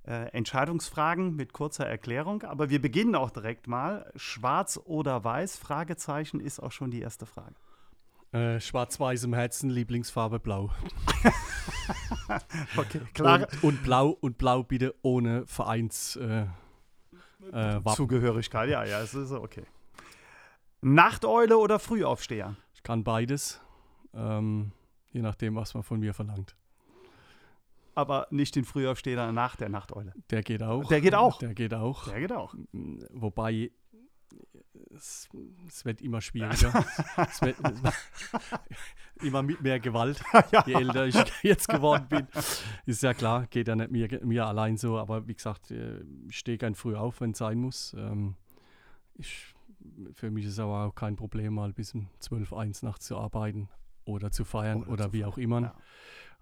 äh, 0.07 0.29
Entscheidungsfragen 0.29 1.35
mit 1.35 1.53
kurzer 1.53 1.87
Erklärung. 1.87 2.43
Aber 2.43 2.69
wir 2.69 2.81
beginnen 2.81 3.15
auch 3.15 3.31
direkt 3.31 3.67
mal. 3.67 4.11
Schwarz 4.15 4.79
oder 4.83 5.23
weiß? 5.23 5.57
Fragezeichen 5.57 6.39
ist 6.39 6.59
auch 6.59 6.71
schon 6.71 6.91
die 6.91 7.01
erste 7.01 7.25
Frage. 7.25 7.55
Äh, 8.31 8.59
Schwarz-Weiß 8.59 9.23
im 9.23 9.33
Herzen, 9.33 9.69
Lieblingsfarbe 9.69 10.39
blau. 10.39 10.71
okay, 12.77 13.01
klar. 13.13 13.39
Und, 13.39 13.63
und, 13.63 13.83
blau 13.83 14.09
und 14.09 14.37
blau 14.37 14.63
bitte 14.63 14.93
ohne 15.01 15.47
Vereins. 15.47 16.17
Äh, 16.17 16.45
äh, 17.51 17.81
Zugehörigkeit, 17.95 18.69
ja, 18.69 18.83
ja, 18.83 19.01
es 19.01 19.13
ist 19.13 19.31
okay. 19.31 19.63
Nachteule 20.81 21.57
oder 21.57 21.79
Frühaufsteher? 21.79 22.55
Ich 22.73 22.83
kann 22.83 23.03
beides, 23.03 23.61
ähm, 24.13 24.71
je 25.11 25.21
nachdem, 25.21 25.55
was 25.55 25.73
man 25.73 25.83
von 25.83 25.99
mir 25.99 26.13
verlangt 26.13 26.55
aber 27.95 28.27
nicht 28.29 28.55
den 28.55 28.65
Frühaufsteher 28.65 29.31
nach 29.31 29.55
der 29.55 29.69
Nachteule. 29.69 30.13
Der 30.29 30.43
geht 30.43 30.61
auch. 30.61 30.87
Der 30.87 31.01
geht 31.01 31.15
auch. 31.15 31.39
Der 31.39 31.53
geht 31.53 31.73
auch. 31.73 32.05
Der 32.09 32.19
geht 32.19 32.31
auch. 32.33 32.53
Wobei 33.11 33.71
es, 34.95 35.29
es 35.67 35.85
wird 35.85 36.01
immer 36.01 36.21
schwieriger. 36.21 36.85
es 37.17 37.41
wird, 37.41 37.57
immer 39.21 39.43
mit 39.43 39.61
mehr 39.61 39.79
Gewalt, 39.79 40.21
ja. 40.51 40.63
je 40.65 40.73
älter 40.73 41.05
ich 41.05 41.15
jetzt 41.43 41.67
geworden 41.67 42.07
bin. 42.09 42.27
Ist 42.85 43.03
ja 43.03 43.13
klar, 43.13 43.47
geht 43.47 43.67
ja 43.67 43.75
nicht 43.75 43.91
mir, 43.91 44.25
mir 44.25 44.45
allein 44.45 44.77
so, 44.77 44.97
aber 44.97 45.27
wie 45.27 45.35
gesagt, 45.35 45.71
äh, 45.71 46.01
ich 46.29 46.37
stehe 46.37 46.57
gern 46.57 46.75
früh 46.75 46.95
auf, 46.95 47.21
wenn 47.21 47.31
es 47.31 47.37
sein 47.37 47.59
muss. 47.59 47.93
Ähm, 47.97 48.35
ich, 49.15 49.53
für 50.13 50.31
mich 50.31 50.45
ist 50.45 50.53
es 50.53 50.59
aber 50.59 50.85
auch 50.85 50.95
kein 50.95 51.15
Problem, 51.15 51.55
mal 51.55 51.73
bis 51.73 51.93
um 51.93 52.09
12, 52.19 52.53
1 52.53 52.83
nachts 52.83 53.05
zu 53.05 53.17
arbeiten 53.17 53.69
oder 54.05 54.31
zu 54.31 54.43
feiern 54.45 54.83
oder, 54.83 54.91
oder 54.91 55.05
zu 55.05 55.13
wie 55.13 55.19
feiern. 55.21 55.31
auch 55.31 55.37
immer. 55.37 55.61
Ja. 55.61 55.75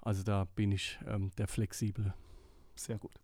Also 0.03 0.23
da 0.23 0.43
bin 0.43 0.71
ich 0.71 0.99
ähm, 1.07 1.31
der 1.37 1.47
flexibel. 1.47 2.13
Sehr 2.75 2.97
gut. 2.97 3.19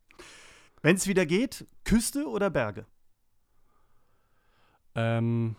Wenn 0.82 0.96
es 0.96 1.08
wieder 1.08 1.26
geht, 1.26 1.68
Küste 1.84 2.28
oder 2.28 2.50
Berge? 2.50 2.86
Ähm, 4.96 5.56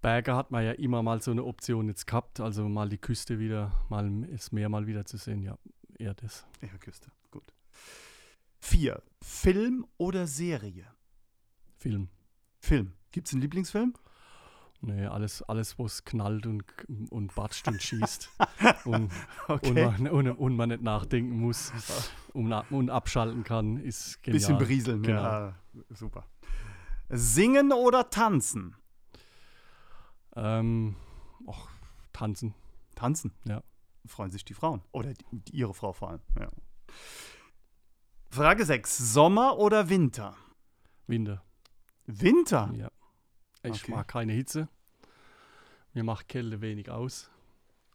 Berge 0.00 0.34
hat 0.34 0.50
man 0.50 0.64
ja 0.64 0.72
immer 0.72 1.02
mal 1.02 1.22
so 1.22 1.30
eine 1.30 1.44
Option 1.44 1.86
jetzt 1.88 2.08
gehabt, 2.08 2.40
also 2.40 2.68
mal 2.68 2.88
die 2.88 2.98
Küste 2.98 3.38
wieder, 3.38 3.72
mal 3.88 4.10
das 4.30 4.50
Meer 4.50 4.68
mal 4.68 4.86
wieder 4.88 5.04
zu 5.04 5.16
sehen, 5.16 5.42
ja, 5.42 5.56
eher 5.98 6.14
das. 6.14 6.44
Eher 6.60 6.76
Küste, 6.78 7.12
gut. 7.30 7.54
Vier, 8.60 9.00
Film 9.22 9.86
oder 9.96 10.26
Serie? 10.26 10.86
Film. 11.78 12.08
Film. 12.58 12.94
Gibt 13.12 13.28
es 13.28 13.32
einen 13.32 13.42
Lieblingsfilm? 13.42 13.94
Nee, 14.84 15.06
alles, 15.06 15.42
alles 15.42 15.78
was 15.78 16.04
knallt 16.04 16.44
und, 16.46 16.64
und 17.10 17.34
batscht 17.36 17.68
und 17.68 17.80
schießt. 17.80 18.30
und, 18.84 19.12
Okay. 19.46 19.84
und, 19.86 20.00
man, 20.00 20.08
und, 20.08 20.28
und 20.32 20.56
man 20.56 20.68
nicht 20.70 20.82
nachdenken 20.82 21.38
muss 21.38 21.72
und, 22.32 22.52
und 22.52 22.90
abschalten 22.90 23.44
kann, 23.44 23.76
ist 23.76 24.20
genial. 24.24 24.38
Bisschen 24.40 24.58
berieseln, 24.58 25.02
Genau. 25.02 25.22
ja. 25.22 25.54
Super. 25.90 26.24
Singen 27.08 27.72
oder 27.72 28.10
tanzen? 28.10 28.74
Ähm, 30.34 30.96
och, 31.46 31.68
tanzen. 32.12 32.54
Tanzen. 32.96 33.32
Ja. 33.44 33.62
Freuen 34.06 34.32
sich 34.32 34.44
die 34.44 34.54
Frauen. 34.54 34.82
Oder 34.90 35.12
die, 35.14 35.56
ihre 35.56 35.74
Frau 35.74 35.92
vor 35.92 36.10
allem. 36.10 36.20
Ja. 36.40 36.48
Frage 38.30 38.64
6. 38.64 39.12
Sommer 39.12 39.58
oder 39.58 39.88
Winter? 39.88 40.34
Winter. 41.06 41.42
Winter? 42.06 42.70
Ja. 42.74 42.90
Ich 43.62 43.82
Okay. 43.84 43.92
mag 43.92 44.08
keine 44.08 44.32
Hitze. 44.32 44.68
Mir 45.94 46.04
macht 46.04 46.28
Kälte 46.28 46.60
wenig 46.60 46.90
aus. 46.90 47.30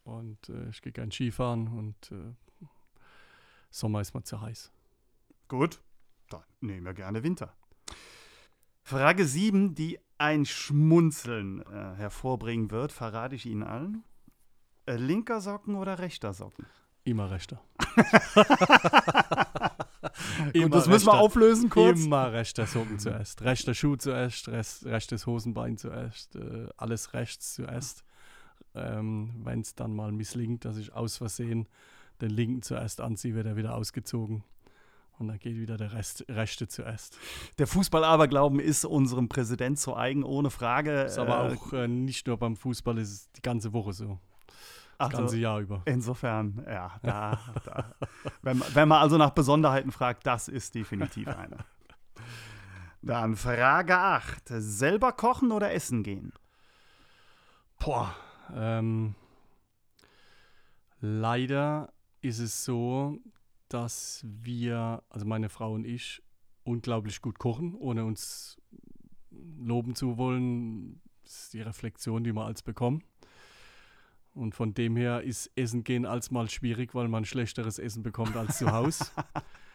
Und 0.03 0.50
äh, 0.50 0.69
ich 0.69 0.81
gehe 0.81 0.93
gern 0.93 1.12
Skifahren 1.12 1.67
und 1.67 2.12
äh, 2.12 2.33
Sommer 3.69 4.01
ist 4.01 4.13
mir 4.13 4.24
zu 4.24 4.39
heiß. 4.39 4.71
Gut. 5.47 5.81
Dann 6.29 6.43
nehmen 6.62 6.86
wir 6.86 6.93
gerne 6.93 7.24
Winter. 7.24 7.53
Frage 8.83 9.25
7, 9.25 9.75
die 9.75 10.00
ein 10.17 10.45
Schmunzeln 10.45 11.62
äh, 11.62 11.95
hervorbringen 11.95 12.71
wird, 12.71 12.91
verrate 12.93 13.36
ich 13.36 13.45
Ihnen 13.45 13.63
allen. 13.63 14.03
Äh, 14.86 14.95
linker 14.95 15.41
Socken 15.41 15.75
oder 15.75 16.00
rechter 16.00 16.33
Socken? 16.33 16.65
Immer 17.03 17.29
rechter. 17.31 17.62
Gut, 20.53 20.74
das 20.74 20.88
müssen 20.88 21.05
wir 21.07 21.13
rechter. 21.13 21.24
auflösen 21.24 21.69
kurz. 21.69 22.03
Immer 22.05 22.31
rechter 22.33 22.65
Socken 22.65 23.00
zuerst. 23.00 23.41
Rechter 23.43 23.74
Schuh 23.74 23.95
zuerst, 23.95 24.47
rechtes 24.50 25.25
Hosenbein 25.25 25.77
zuerst, 25.77 26.36
äh, 26.36 26.67
alles 26.77 27.13
rechts 27.13 27.53
zuerst. 27.55 28.03
Ähm, 28.75 29.31
Wenn 29.43 29.62
es 29.62 29.75
dann 29.75 29.95
mal 29.95 30.12
misslingt, 30.12 30.65
dass 30.65 30.77
ich 30.77 30.93
aus 30.93 31.17
Versehen 31.17 31.67
den 32.21 32.29
linken 32.31 32.62
zuerst 32.62 33.01
anziehe, 33.01 33.36
wird 33.36 33.45
er 33.47 33.55
wieder 33.55 33.75
ausgezogen. 33.75 34.43
Und 35.19 35.29
dann 35.29 35.39
geht 35.39 35.57
wieder 35.57 35.77
der 35.77 35.93
Rest, 35.93 36.25
rechte 36.29 36.67
zuerst. 36.67 37.17
Der 37.57 37.65
Fußballaberglauben 37.65 38.59
ist 38.59 38.86
unserem 38.86 39.29
Präsident 39.29 39.79
zu 39.79 39.95
eigen, 39.95 40.24
ohne 40.24 40.51
Frage. 40.51 41.01
Ist 41.03 41.17
aber 41.17 41.51
Äh, 41.51 41.55
auch 41.55 41.74
äh, 41.74 41.88
nicht 41.88 42.27
nur 42.27 42.38
beim 42.38 42.55
Fußball, 42.55 43.00
ist 43.00 43.09
es 43.12 43.31
die 43.31 43.41
ganze 43.41 43.74
Woche 43.74 43.93
so. 43.93 44.19
Das 44.98 45.10
also, 45.10 45.18
ganze 45.20 45.38
Jahr 45.38 45.60
über. 45.60 45.82
Insofern, 45.86 46.66
ja, 46.68 47.00
da, 47.04 47.39
da. 47.66 47.96
Wenn, 48.42 48.58
man- 48.58 48.75
wenn 48.75 48.88
man 48.88 49.01
also 49.01 49.18
nach 49.18 49.30
Besonderheiten 49.32 49.92
fragt, 49.92 50.25
das 50.25 50.48
ist 50.48 50.74
definitiv 50.75 51.27
eine. 51.27 51.58
Dann 53.01 53.36
Frage 53.36 53.96
8. 53.96 54.44
Selber 54.48 55.12
kochen 55.12 55.51
oder 55.51 55.72
essen 55.72 56.04
gehen? 56.04 56.34
Boah. 57.80 58.16
Ähm, 58.54 59.13
leider 61.00 61.94
ist 62.22 62.39
es 62.39 62.66
so, 62.66 63.20
dass 63.70 64.22
wir, 64.25 65.04
also 65.10 65.25
meine 65.25 65.50
Frau 65.50 65.74
und 65.74 65.86
ich, 65.86 66.24
unglaublich 66.63 67.22
gut 67.22 67.38
kochen, 67.39 67.75
ohne 67.75 68.04
uns 68.04 68.60
loben 69.32 69.96
zu 69.96 70.18
wollen. 70.18 71.01
Das 71.24 71.44
ist 71.44 71.54
die 71.54 71.62
Reflexion, 71.62 72.24
die 72.24 72.34
wir 72.34 72.46
als 72.46 72.63
bekommen. 72.63 73.04
Und 74.38 74.53
von 74.53 74.74
dem 74.74 74.96
her 74.96 75.24
ist 75.24 75.51
Essen 75.56 75.84
gehen 75.84 76.06
als 76.06 76.29
mal 76.32 76.50
schwierig, 76.50 76.94
weil 76.94 77.08
man 77.08 77.25
schlechteres 77.25 77.79
Essen 77.79 78.03
bekommt 78.03 78.36
als 78.36 78.58
zu 78.58 78.72
Hause. 78.72 79.06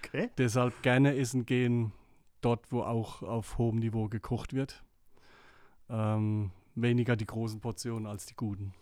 Okay. 0.04 0.31
Deshalb 0.37 0.83
gerne 0.83 1.14
essen 1.14 1.47
gehen, 1.47 1.92
dort, 2.40 2.73
wo 2.73 2.83
auch 2.83 3.23
auf 3.23 3.57
hohem 3.57 3.76
Niveau 3.76 4.09
gekocht 4.09 4.52
wird. 4.52 4.83
Ähm, 5.88 6.50
weniger 6.75 7.14
die 7.14 7.25
großen 7.25 7.61
Portionen 7.61 8.07
als 8.07 8.26
die 8.26 8.35
guten. 8.35 8.75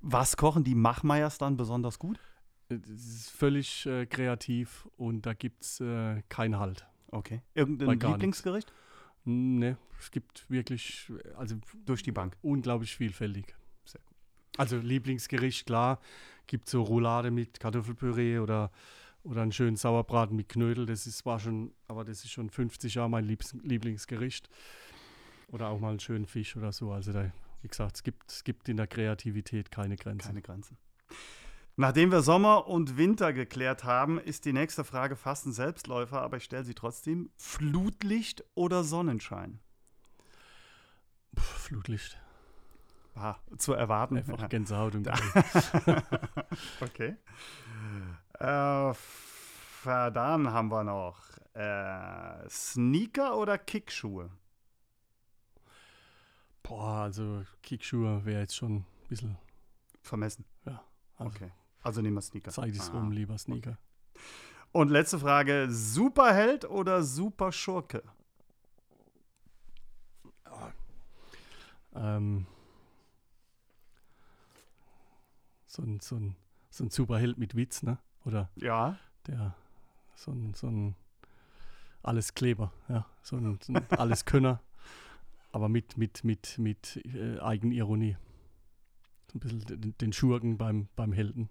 Was 0.00 0.36
kochen 0.36 0.62
die 0.62 0.76
Machmeiers 0.76 1.36
dann 1.36 1.56
besonders 1.56 1.98
gut? 1.98 2.20
Es 2.68 2.88
ist 2.88 3.30
völlig 3.30 3.86
äh, 3.86 4.06
kreativ 4.06 4.88
und 4.96 5.26
da 5.26 5.34
gibt 5.34 5.64
es 5.64 5.80
äh, 5.80 6.22
keinen 6.28 6.60
Halt. 6.60 6.86
Okay. 7.08 7.42
Irgendein 7.54 7.98
Lieblingsgericht? 7.98 8.72
Ne, 9.24 9.76
es 9.98 10.12
gibt 10.12 10.48
wirklich, 10.48 11.10
äh, 11.10 11.34
also 11.34 11.56
Durch 11.84 12.04
die 12.04 12.12
Bank. 12.12 12.36
unglaublich 12.40 12.96
vielfältig. 12.96 13.56
Also 14.58 14.76
Lieblingsgericht, 14.76 15.66
klar, 15.66 16.00
gibt 16.46 16.68
so 16.68 16.82
Roulade 16.82 17.30
mit 17.30 17.60
Kartoffelpüree 17.60 18.38
oder, 18.38 18.70
oder 19.22 19.42
einen 19.42 19.52
schönen 19.52 19.76
Sauerbraten 19.76 20.36
mit 20.36 20.48
Knödel. 20.48 20.86
Das 20.86 21.06
ist 21.06 21.18
zwar 21.18 21.38
schon, 21.38 21.72
aber 21.88 22.04
das 22.04 22.24
ist 22.24 22.30
schon 22.30 22.50
50 22.50 22.94
Jahre 22.94 23.10
mein 23.10 23.24
Liebs 23.24 23.54
Lieblingsgericht. 23.62 24.48
Oder 25.48 25.68
auch 25.68 25.80
mal 25.80 25.90
einen 25.90 26.00
schönen 26.00 26.26
Fisch 26.26 26.56
oder 26.56 26.72
so. 26.72 26.92
Also 26.92 27.12
da, 27.12 27.30
wie 27.60 27.68
gesagt, 27.68 27.96
es 27.96 28.02
gibt, 28.02 28.30
es 28.30 28.44
gibt 28.44 28.68
in 28.68 28.76
der 28.76 28.86
Kreativität 28.86 29.70
keine 29.70 29.96
Grenzen. 29.96 30.28
Keine 30.28 30.42
Grenzen. 30.42 30.76
Nachdem 31.76 32.12
wir 32.12 32.20
Sommer 32.20 32.68
und 32.68 32.98
Winter 32.98 33.32
geklärt 33.32 33.84
haben, 33.84 34.18
ist 34.18 34.44
die 34.44 34.52
nächste 34.52 34.84
Frage 34.84 35.16
fast 35.16 35.46
ein 35.46 35.52
Selbstläufer, 35.52 36.20
aber 36.20 36.36
ich 36.36 36.44
stelle 36.44 36.64
sie 36.64 36.74
trotzdem. 36.74 37.30
Flutlicht 37.36 38.44
oder 38.54 38.84
Sonnenschein? 38.84 39.58
Puh, 41.34 41.40
Flutlicht. 41.40 42.21
Ah, 43.14 43.36
zu 43.58 43.74
erwarten. 43.74 44.16
Einfach 44.16 44.40
Ja. 44.40 44.46
Gänsehaut 44.48 44.94
und 44.94 45.06
okay. 46.80 47.16
Äh, 48.38 48.94
dann 49.84 50.50
haben 50.52 50.68
wir 50.70 50.84
noch 50.84 51.18
äh, 51.54 52.48
Sneaker 52.48 53.36
oder 53.36 53.58
Kickschuhe? 53.58 54.30
Boah, 56.62 57.02
also 57.02 57.42
Kickschuhe 57.62 58.24
wäre 58.24 58.40
jetzt 58.40 58.56
schon 58.56 58.76
ein 58.76 58.86
bisschen. 59.08 59.36
Vermessen. 60.00 60.44
Also 60.64 60.80
Okay. 61.18 61.52
Also 61.82 62.00
nehmen 62.00 62.16
wir 62.16 62.22
Sneaker. 62.22 62.50
Zeit 62.50 62.74
ist 62.74 62.90
Ah. 62.90 62.94
rum, 62.98 63.12
lieber 63.12 63.36
Sneaker. 63.38 63.76
Und 64.72 64.88
letzte 64.90 65.18
Frage: 65.18 65.66
Superheld 65.70 66.64
oder 66.64 67.02
Superschurke? 67.02 68.02
Ähm, 71.94 72.46
so 75.72 75.82
ein, 75.82 76.00
so 76.00 76.16
ein, 76.16 76.36
so 76.70 76.84
ein 76.84 76.90
Superheld 76.90 77.38
mit 77.38 77.56
Witz, 77.56 77.82
ne? 77.82 77.98
Oder 78.26 78.50
Ja. 78.56 78.98
der, 79.26 79.54
so 80.14 80.30
ein, 80.30 80.52
so 80.54 80.66
ein 80.68 80.94
Alleskleber, 82.02 82.72
ja. 82.88 83.06
So 83.22 83.36
ein, 83.36 83.58
so 83.62 83.72
ein 83.72 83.90
Alleskönner, 83.98 84.60
aber 85.50 85.68
mit, 85.68 85.96
mit, 85.96 86.24
mit, 86.24 86.58
mit 86.58 87.00
äh, 87.06 87.38
Eigenironie. 87.40 88.16
So 89.32 89.38
ein 89.38 89.40
bisschen 89.40 89.94
den, 89.98 90.12
Schurken 90.12 90.58
beim, 90.58 90.88
beim 90.94 91.12
Helden. 91.12 91.48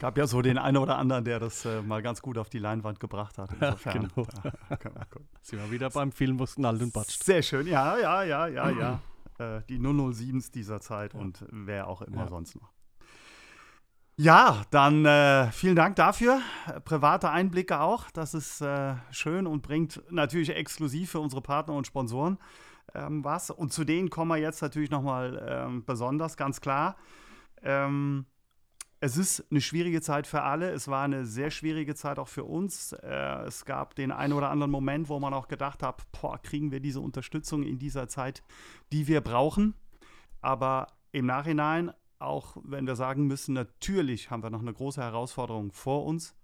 Gab 0.00 0.16
ja 0.16 0.26
so 0.26 0.40
den 0.40 0.56
einen 0.56 0.78
oder 0.78 0.96
anderen, 0.96 1.24
der 1.24 1.38
das 1.38 1.64
äh, 1.66 1.82
mal 1.82 2.02
ganz 2.02 2.22
gut 2.22 2.38
auf 2.38 2.48
die 2.48 2.58
Leinwand 2.58 3.00
gebracht 3.00 3.36
hat. 3.38 3.50
Ja, 3.60 3.68
Insofern. 3.68 3.92
genau. 4.14 4.26
man 4.94 5.10
gucken. 5.10 5.28
Sind 5.42 5.58
wir 5.60 5.70
wieder 5.70 5.90
beim 5.90 6.10
Film, 6.10 6.38
wo 6.38 6.44
es 6.44 6.54
knallt 6.54 6.80
und 6.82 6.92
batscht. 6.92 7.22
Sehr 7.22 7.42
schön, 7.42 7.66
ja, 7.66 7.98
ja, 7.98 8.22
ja, 8.22 8.46
ja, 8.46 8.70
ja. 8.70 9.00
Äh, 9.38 9.62
die 9.68 9.78
007s 9.78 10.50
dieser 10.52 10.80
Zeit 10.80 11.14
Ja. 11.14 11.20
und 11.20 11.44
wer 11.50 11.88
auch 11.88 12.02
immer 12.02 12.22
Ja. 12.22 12.28
sonst 12.28 12.54
noch. 12.56 12.70
Ja, 14.16 14.62
dann 14.70 15.06
äh, 15.06 15.50
vielen 15.52 15.74
Dank 15.74 15.96
dafür. 15.96 16.40
Private 16.84 17.30
Einblicke 17.30 17.80
auch. 17.80 18.10
Das 18.10 18.34
ist 18.34 18.60
äh, 18.60 18.94
schön 19.10 19.46
und 19.46 19.62
bringt 19.62 20.02
natürlich 20.10 20.50
exklusiv 20.50 21.12
für 21.12 21.20
unsere 21.20 21.40
Partner 21.40 21.74
und 21.74 21.86
Sponsoren 21.86 22.38
ähm, 22.94 23.24
was. 23.24 23.50
Und 23.50 23.72
zu 23.72 23.84
denen 23.84 24.10
kommen 24.10 24.28
wir 24.30 24.36
jetzt 24.36 24.60
natürlich 24.60 24.90
nochmal 24.90 25.42
ähm, 25.48 25.84
besonders, 25.86 26.36
ganz 26.36 26.60
klar. 26.60 26.96
Ähm, 27.62 28.26
es 29.02 29.16
ist 29.16 29.44
eine 29.50 29.60
schwierige 29.60 30.00
Zeit 30.00 30.28
für 30.28 30.42
alle. 30.42 30.70
Es 30.70 30.86
war 30.86 31.02
eine 31.02 31.26
sehr 31.26 31.50
schwierige 31.50 31.96
Zeit 31.96 32.20
auch 32.20 32.28
für 32.28 32.44
uns. 32.44 32.92
Äh, 32.92 33.46
es 33.46 33.64
gab 33.64 33.96
den 33.96 34.12
einen 34.12 34.32
oder 34.32 34.48
anderen 34.48 34.70
Moment, 34.70 35.08
wo 35.08 35.18
man 35.18 35.34
auch 35.34 35.48
gedacht 35.48 35.82
hat, 35.82 36.04
boah, 36.12 36.38
kriegen 36.40 36.70
wir 36.70 36.78
diese 36.78 37.00
Unterstützung 37.00 37.64
in 37.64 37.80
dieser 37.80 38.06
Zeit, 38.06 38.44
die 38.92 39.08
wir 39.08 39.20
brauchen. 39.20 39.74
Aber 40.40 40.86
im 41.10 41.26
Nachhinein, 41.26 41.90
auch 42.20 42.56
wenn 42.62 42.86
wir 42.86 42.94
sagen 42.94 43.26
müssen, 43.26 43.54
natürlich 43.54 44.30
haben 44.30 44.44
wir 44.44 44.50
noch 44.50 44.60
eine 44.60 44.72
große 44.72 45.02
Herausforderung 45.02 45.72
vor 45.72 46.04
uns. 46.04 46.36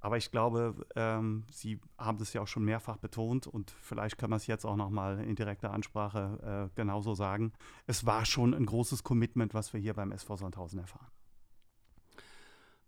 Aber 0.00 0.16
ich 0.16 0.30
glaube, 0.30 0.86
ähm, 0.96 1.44
Sie 1.50 1.82
haben 1.98 2.16
das 2.16 2.32
ja 2.32 2.40
auch 2.40 2.48
schon 2.48 2.64
mehrfach 2.64 2.96
betont 2.96 3.46
und 3.46 3.74
vielleicht 3.82 4.16
kann 4.16 4.30
man 4.30 4.38
es 4.38 4.46
jetzt 4.46 4.64
auch 4.64 4.76
noch 4.76 4.88
mal 4.88 5.20
in 5.20 5.36
direkter 5.36 5.70
Ansprache 5.74 6.70
äh, 6.72 6.74
genauso 6.74 7.12
sagen. 7.12 7.52
Es 7.86 8.06
war 8.06 8.24
schon 8.24 8.54
ein 8.54 8.64
großes 8.64 9.04
Commitment, 9.04 9.52
was 9.52 9.74
wir 9.74 9.80
hier 9.80 9.92
beim 9.92 10.12
SV 10.12 10.36
Sandhausen 10.36 10.78
erfahren. 10.78 11.10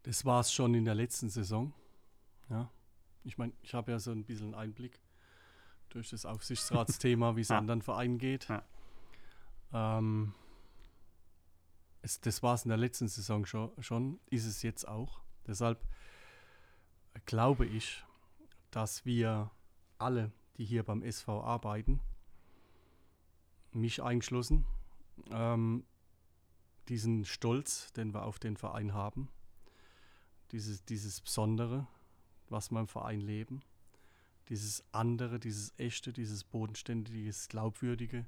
Das 0.05 0.25
war 0.25 0.41
es 0.41 0.53
schon 0.53 0.75
in 0.75 0.85
der 0.85 0.95
letzten 0.95 1.29
Saison. 1.31 1.73
Ja. 2.51 2.71
Ich 3.25 3.39
meine, 3.39 3.53
ich 3.63 3.75
habe 3.75 3.93
ja 3.93 3.99
so 3.99 4.11
ein 4.11 4.25
bisschen 4.25 4.55
Einblick 4.55 5.01
durch 5.91 6.11
das 6.11 6.25
Aufsichtsratsthema, 6.27 7.37
wie 7.37 7.43
es 7.43 7.49
Ja. 7.49 7.59
anderen 7.59 7.83
Vereinen 7.83 8.19
geht. 8.19 8.49
Ja. 8.49 8.65
Ähm, 9.73 10.35
es, 12.03 12.21
das 12.21 12.43
war 12.43 12.55
es 12.55 12.65
in 12.65 12.71
der 12.71 12.79
letzten 12.79 13.07
Saison 13.09 13.47
schon, 13.47 13.71
schon, 13.81 14.19
ist 14.31 14.45
es 14.45 14.63
jetzt 14.63 14.89
auch. 14.89 15.21
Deshalb 15.47 15.87
glaube 17.27 17.67
ich, 17.67 18.05
dass 18.71 19.05
wir 19.05 19.51
alle, 19.99 20.33
die 20.57 20.65
hier 20.65 20.83
beim 20.83 21.03
SV 21.03 21.45
arbeiten, 21.45 22.01
mich 23.71 24.03
eingeschlossen, 24.03 24.67
ähm, 25.31 25.85
diesen 26.89 27.25
Stolz, 27.25 27.93
den 27.93 28.13
wir 28.13 28.25
auf 28.25 28.39
den 28.39 28.57
Verein 28.57 28.95
haben, 28.95 29.29
dieses, 30.53 30.85
dieses 30.85 31.21
Besondere, 31.21 31.87
was 32.49 32.71
wir 32.71 32.81
im 32.81 32.89
Verein 32.89 33.21
leben, 33.21 33.63
dieses 34.49 34.85
andere, 34.93 35.41
dieses 35.41 35.73
echte, 35.79 36.13
dieses 36.13 36.45
bodenständige, 36.45 37.19
dieses 37.19 37.49
glaubwürdige 37.49 38.27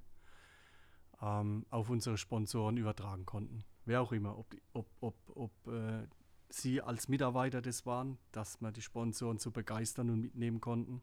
ähm, 1.21 1.67
auf 1.71 1.91
unsere 1.91 2.19
Sponsoren 2.19 2.77
übertragen 2.77 3.27
konnten. 3.27 3.65
Wer 3.85 4.01
auch 4.01 4.13
immer, 4.13 4.39
ob, 4.39 4.47
ob, 4.73 4.87
ob, 5.01 5.15
ob 5.35 5.67
äh, 5.69 6.07
sie 6.49 6.81
als 6.81 7.09
Mitarbeiter 7.09 7.61
das 7.61 7.85
waren, 7.85 8.19
dass 8.33 8.61
wir 8.61 8.73
die 8.73 8.83
Sponsoren 8.83 9.39
zu 9.39 9.51
begeistern 9.51 10.11
und 10.11 10.21
mitnehmen 10.21 10.61
konnten. 10.61 11.03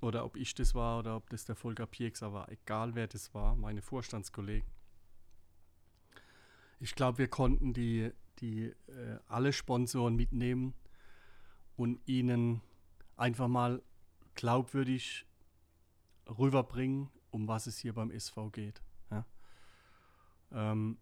Oder 0.00 0.24
ob 0.24 0.36
ich 0.36 0.54
das 0.54 0.74
war 0.74 1.00
oder 1.00 1.16
ob 1.16 1.28
das 1.30 1.44
der 1.44 1.56
Volker 1.56 1.86
Piekser 1.86 2.32
war. 2.32 2.48
Egal 2.50 2.94
wer 2.94 3.06
das 3.06 3.34
war, 3.34 3.56
meine 3.56 3.82
Vorstandskollegen. 3.82 4.68
Ich 6.80 6.94
glaube, 6.94 7.18
wir 7.18 7.28
konnten 7.28 7.72
die, 7.72 8.12
die 8.40 8.64
äh, 8.64 9.18
alle 9.26 9.52
Sponsoren 9.52 10.16
mitnehmen 10.16 10.74
und 11.76 12.00
ihnen 12.06 12.60
einfach 13.16 13.48
mal 13.48 13.82
glaubwürdig 14.34 15.26
rüberbringen, 16.26 17.10
um 17.30 17.48
was 17.48 17.66
es 17.66 17.78
hier 17.78 17.92
beim 17.94 18.10
SV 18.10 18.50
geht. 18.50 18.82
Ja? 19.10 19.26
Ähm, 20.52 20.98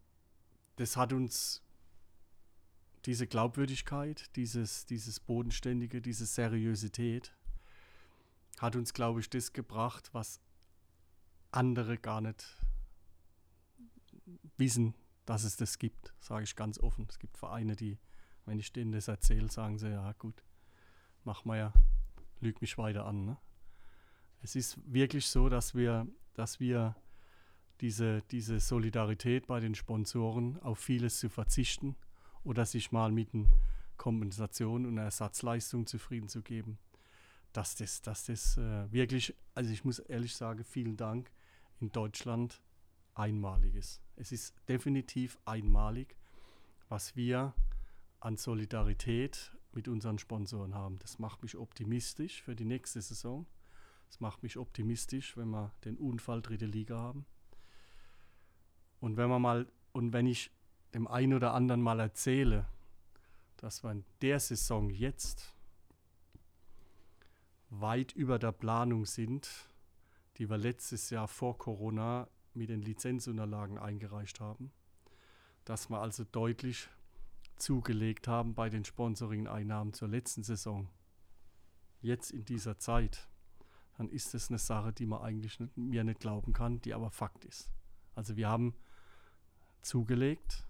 das 0.76 0.97
hat 0.97 1.12
uns 1.12 1.62
diese 3.05 3.26
Glaubwürdigkeit, 3.26 4.35
dieses, 4.37 4.87
dieses 4.87 5.21
Bodenständige, 5.21 6.02
diese 6.02 6.26
Seriosität, 6.26 7.33
hat 8.59 8.75
uns, 8.75 8.93
glaube 8.93 9.21
ich, 9.21 9.31
das 9.31 9.52
gebracht, 9.52 10.12
was 10.12 10.40
andere 11.52 11.99
gar 11.99 12.21
nicht 12.21 12.45
wissen, 14.57 14.95
dass 15.26 15.45
es 15.45 15.56
das 15.56 15.78
gibt, 15.78 16.14
sage 16.21 16.45
ich 16.45 16.56
ganz 16.56 16.78
offen. 16.78 17.06
Es 17.11 17.18
gibt 17.18 17.37
Vereine, 17.37 17.76
die, 17.76 17.99
wenn 18.47 18.59
ich 18.59 18.73
denen 18.73 18.92
das 18.92 19.09
erzähle, 19.09 19.50
sagen 19.50 19.78
sie, 19.78 19.90
ja 19.90 20.12
gut, 20.12 20.42
mach 21.25 21.45
mal 21.45 21.59
ja, 21.59 21.73
lüg 22.40 22.61
mich 22.61 22.78
weiter 22.78 23.04
an. 23.04 23.26
Ne? 23.26 23.37
Es 24.42 24.56
ist 24.56 24.78
wirklich 24.90 25.26
so, 25.26 25.49
dass 25.49 25.75
wir, 25.75 26.06
dass 26.35 26.61
wir 26.61 26.95
diese, 27.80 28.23
diese 28.30 28.61
Solidarität 28.61 29.47
bei 29.47 29.61
den 29.61 29.75
Sponsoren 29.75 30.61
auf 30.62 30.78
vieles 30.78 31.18
zu 31.18 31.28
verzichten 31.28 31.97
oder 32.45 32.64
sich 32.64 32.92
mal 32.92 33.11
mit 33.11 33.35
einer 33.35 33.49
Kompensation 33.97 34.87
und 34.87 34.92
einer 34.92 35.04
Ersatzleistung 35.06 35.87
zufrieden 35.87 36.28
zu 36.28 36.42
geben, 36.42 36.78
dass 37.52 37.75
das, 37.75 38.02
dass 38.02 38.26
das 38.26 38.56
äh, 38.56 38.90
wirklich, 38.92 39.35
also 39.54 39.71
ich 39.73 39.85
muss 39.85 39.99
ehrlich 39.99 40.37
sagen, 40.37 40.64
vielen 40.64 40.97
Dank, 40.97 41.30
in 41.80 41.90
Deutschland 41.92 42.62
einmalig 43.14 43.75
ist. 43.75 44.00
Es 44.16 44.32
ist 44.32 44.54
definitiv 44.68 45.38
einmalig, 45.44 46.16
was 46.88 47.16
wir 47.16 47.54
an 48.20 48.37
Solidarität 48.37 49.52
mit 49.73 49.88
unseren 49.88 50.18
Sponsoren 50.18 50.75
haben. 50.75 50.99
Das 51.00 51.18
macht 51.18 51.42
mich 51.42 51.56
optimistisch 51.56 52.42
für 52.42 52.56
die 52.56 52.64
nächste 52.64 53.02
Saison. 53.02 53.46
Das 54.08 54.20
macht 54.20 54.42
mich 54.42 54.56
optimistisch, 54.56 55.37
wenn 55.37 55.50
wir 55.50 55.73
den 55.85 55.99
Unfall 55.99 56.40
dritte 56.40 56.66
Liga 56.66 56.99
haben. 56.99 57.26
Und 59.00 59.16
wenn 59.16 59.28
man 59.28 59.42
mal, 59.42 59.66
und 59.92 60.12
wenn 60.12 60.26
ich 60.26 60.50
dem 60.94 61.06
einen 61.06 61.35
oder 61.35 61.52
anderen 61.52 61.82
mal 61.82 62.00
erzähle, 62.00 62.66
dass 63.58 63.85
wir 63.85 63.92
in 63.92 64.04
der 64.23 64.40
Saison 64.40 64.88
jetzt 64.90 65.54
weit 67.68 68.12
über 68.12 68.38
der 68.38 68.52
Planung 68.52 69.04
sind, 69.04 69.68
die 70.38 70.49
wir 70.49 70.56
letztes 70.56 71.11
Jahr 71.11 71.28
vor 71.28 71.58
Corona 71.58 72.28
mit 72.56 72.70
den 72.70 72.82
Lizenzunterlagen 72.82 73.78
eingereicht 73.78 74.40
haben, 74.40 74.72
dass 75.64 75.90
wir 75.90 76.00
also 76.00 76.25
deutlich 76.25 76.88
zugelegt 77.56 78.28
haben 78.28 78.54
bei 78.54 78.68
den 78.68 78.84
Sponsoring-Einnahmen 78.84 79.92
zur 79.92 80.09
letzten 80.09 80.42
Saison, 80.42 80.88
jetzt 82.00 82.31
in 82.31 82.44
dieser 82.44 82.78
Zeit, 82.78 83.28
dann 83.96 84.09
ist 84.09 84.35
das 84.35 84.50
eine 84.50 84.59
Sache, 84.59 84.92
die 84.92 85.07
man 85.07 85.22
eigentlich 85.22 85.59
nicht, 85.59 85.76
mir 85.76 86.04
nicht 86.04 86.20
glauben 86.20 86.52
kann, 86.52 86.81
die 86.83 86.94
aber 86.94 87.11
Fakt 87.11 87.44
ist. 87.44 87.70
Also 88.14 88.37
wir 88.37 88.48
haben 88.48 88.74
zugelegt 89.83 90.66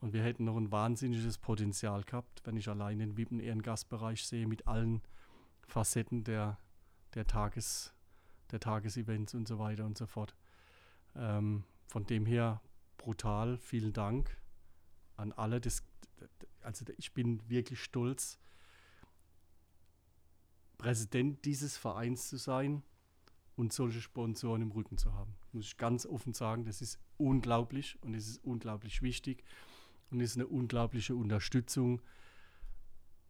und 0.00 0.12
wir 0.12 0.22
hätten 0.22 0.44
noch 0.44 0.56
ein 0.56 0.70
wahnsinniges 0.70 1.38
Potenzial 1.38 2.04
gehabt, 2.04 2.42
wenn 2.44 2.56
ich 2.56 2.68
allein 2.68 2.98
den 2.98 3.16
Wippen 3.16 3.40
Ehrengastbereich 3.40 4.26
sehe 4.26 4.46
mit 4.46 4.66
allen 4.68 5.00
Facetten 5.66 6.24
der, 6.24 6.58
der, 7.14 7.26
Tages, 7.26 7.94
der 8.50 8.60
Tagesevents 8.60 9.34
und 9.34 9.48
so 9.48 9.58
weiter 9.58 9.84
und 9.84 9.98
so 9.98 10.06
fort. 10.06 10.34
Ähm, 11.16 11.64
von 11.86 12.06
dem 12.06 12.26
her 12.26 12.60
brutal, 12.96 13.58
vielen 13.58 13.92
Dank 13.92 14.36
an 15.16 15.32
alle. 15.32 15.60
Das, 15.60 15.82
also 16.62 16.84
ich 16.96 17.12
bin 17.12 17.48
wirklich 17.48 17.82
stolz, 17.82 18.38
Präsident 20.78 21.44
dieses 21.44 21.76
Vereins 21.76 22.28
zu 22.28 22.36
sein 22.36 22.82
und 23.56 23.72
solche 23.72 24.00
Sponsoren 24.00 24.62
im 24.62 24.72
Rücken 24.72 24.98
zu 24.98 25.12
haben. 25.14 25.34
Muss 25.52 25.66
ich 25.66 25.76
ganz 25.76 26.04
offen 26.06 26.34
sagen, 26.34 26.64
das 26.64 26.82
ist 26.82 26.98
unglaublich 27.16 27.98
und 28.02 28.14
es 28.14 28.28
ist 28.28 28.44
unglaublich 28.44 29.00
wichtig 29.02 29.44
und 30.10 30.20
ist 30.20 30.36
eine 30.36 30.46
unglaubliche 30.46 31.14
Unterstützung 31.14 32.02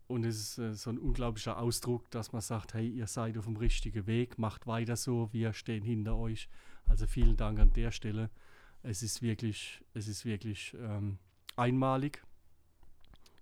und 0.07 0.25
es 0.25 0.37
ist 0.39 0.59
äh, 0.59 0.75
so 0.75 0.91
ein 0.91 0.99
unglaublicher 0.99 1.59
Ausdruck, 1.59 2.11
dass 2.11 2.33
man 2.33 2.43
sagt, 2.43 2.75
hey, 2.75 2.89
ihr 2.89 3.07
seid 3.07 3.39
auf 3.39 3.47
dem 3.47 3.57
richtigen 3.57 4.07
Weg, 4.07 4.39
macht 4.39 4.67
weiter 4.67 4.97
so, 4.97 5.33
wir 5.33 5.53
stehen 5.53 5.83
hinter 5.83 6.17
euch. 6.17 6.49
Also 6.87 7.07
vielen 7.07 7.37
Dank 7.37 7.59
an 7.59 7.73
der 7.73 7.91
Stelle. 7.91 8.31
Es 8.83 9.03
ist 9.03 9.23
wirklich, 9.23 9.81
es 9.95 10.09
ist 10.09 10.27
wirklich 10.27 10.77
ähm, 10.79 11.19
einmalig. 11.57 12.23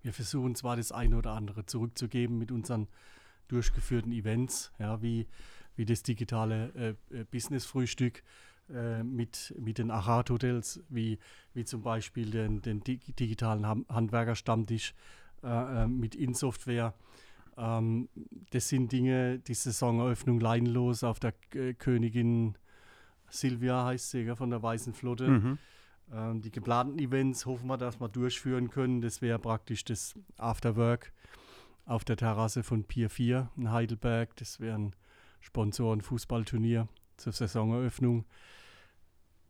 Wir 0.03 0.13
versuchen 0.13 0.55
zwar 0.55 0.77
das 0.77 0.93
eine 0.93 1.17
oder 1.17 1.33
andere 1.33 1.67
zurückzugeben 1.67 2.39
mit 2.39 2.53
unseren 2.53 2.89
durchgeführten 3.49 4.13
Events, 4.13 4.73
ja, 4.79 5.03
wie, 5.03 5.27
wie 5.77 5.85
das 5.85 6.03
digitale 6.03 6.97
äh, 7.11 7.19
äh 7.19 7.25
Business-Frühstück 7.25 8.23
äh, 8.71 9.03
mit, 9.03 9.55
mit 9.59 9.79
den 9.79 9.91
Achat-Hotels, 9.91 10.81
wie, 10.89 11.19
wie 11.55 11.65
zum 11.65 11.83
Beispiel 11.83 12.31
den, 12.31 12.63
den 12.63 12.83
digitalen 12.85 13.67
Handwerkerstammtisch 13.67 14.95
äh, 15.43 15.85
äh, 15.85 15.87
mit 15.87 16.15
InSoftware. 16.15 16.95
Ähm, 17.57 18.09
das 18.51 18.69
sind 18.69 18.93
Dinge, 18.93 19.39
die 19.39 19.55
Saisoneröffnung 19.55 20.41
leinlos 20.41 21.05
auf 21.05 21.21
der 21.21 21.35
äh, 21.55 21.75
Königin 21.75 22.57
Silvia 23.33 23.87
heißt 23.87 24.11
sie, 24.11 24.23
ja, 24.23 24.37
von 24.37 24.51
der 24.51 24.63
Weißen 24.63 24.93
Flotte. 24.93 25.29
Mhm. 25.29 25.59
Ähm, 26.13 26.43
die 26.43 26.51
geplanten 26.51 26.99
Events 26.99 27.47
hoffen 27.47 27.67
wir, 27.67 27.79
dass 27.79 28.01
wir 28.01 28.09
durchführen 28.09 28.71
können. 28.71 29.01
Das 29.01 29.23
wäre 29.23 29.39
praktisch 29.39 29.85
das 29.85 30.15
Afterwork 30.37 31.13
auf 31.87 32.05
der 32.05 32.17
Terrasse 32.17 32.63
von 32.63 32.85
Pier 32.85 33.11
4 33.11 33.51
in 33.57 33.73
Heidelberg. 33.73 34.37
Das 34.37 34.61
wäre 34.61 34.77
ein 34.77 34.95
Sponsoren-Fußballturnier 35.41 36.89
zur 37.17 37.33
Saisoneröffnung. 37.33 38.25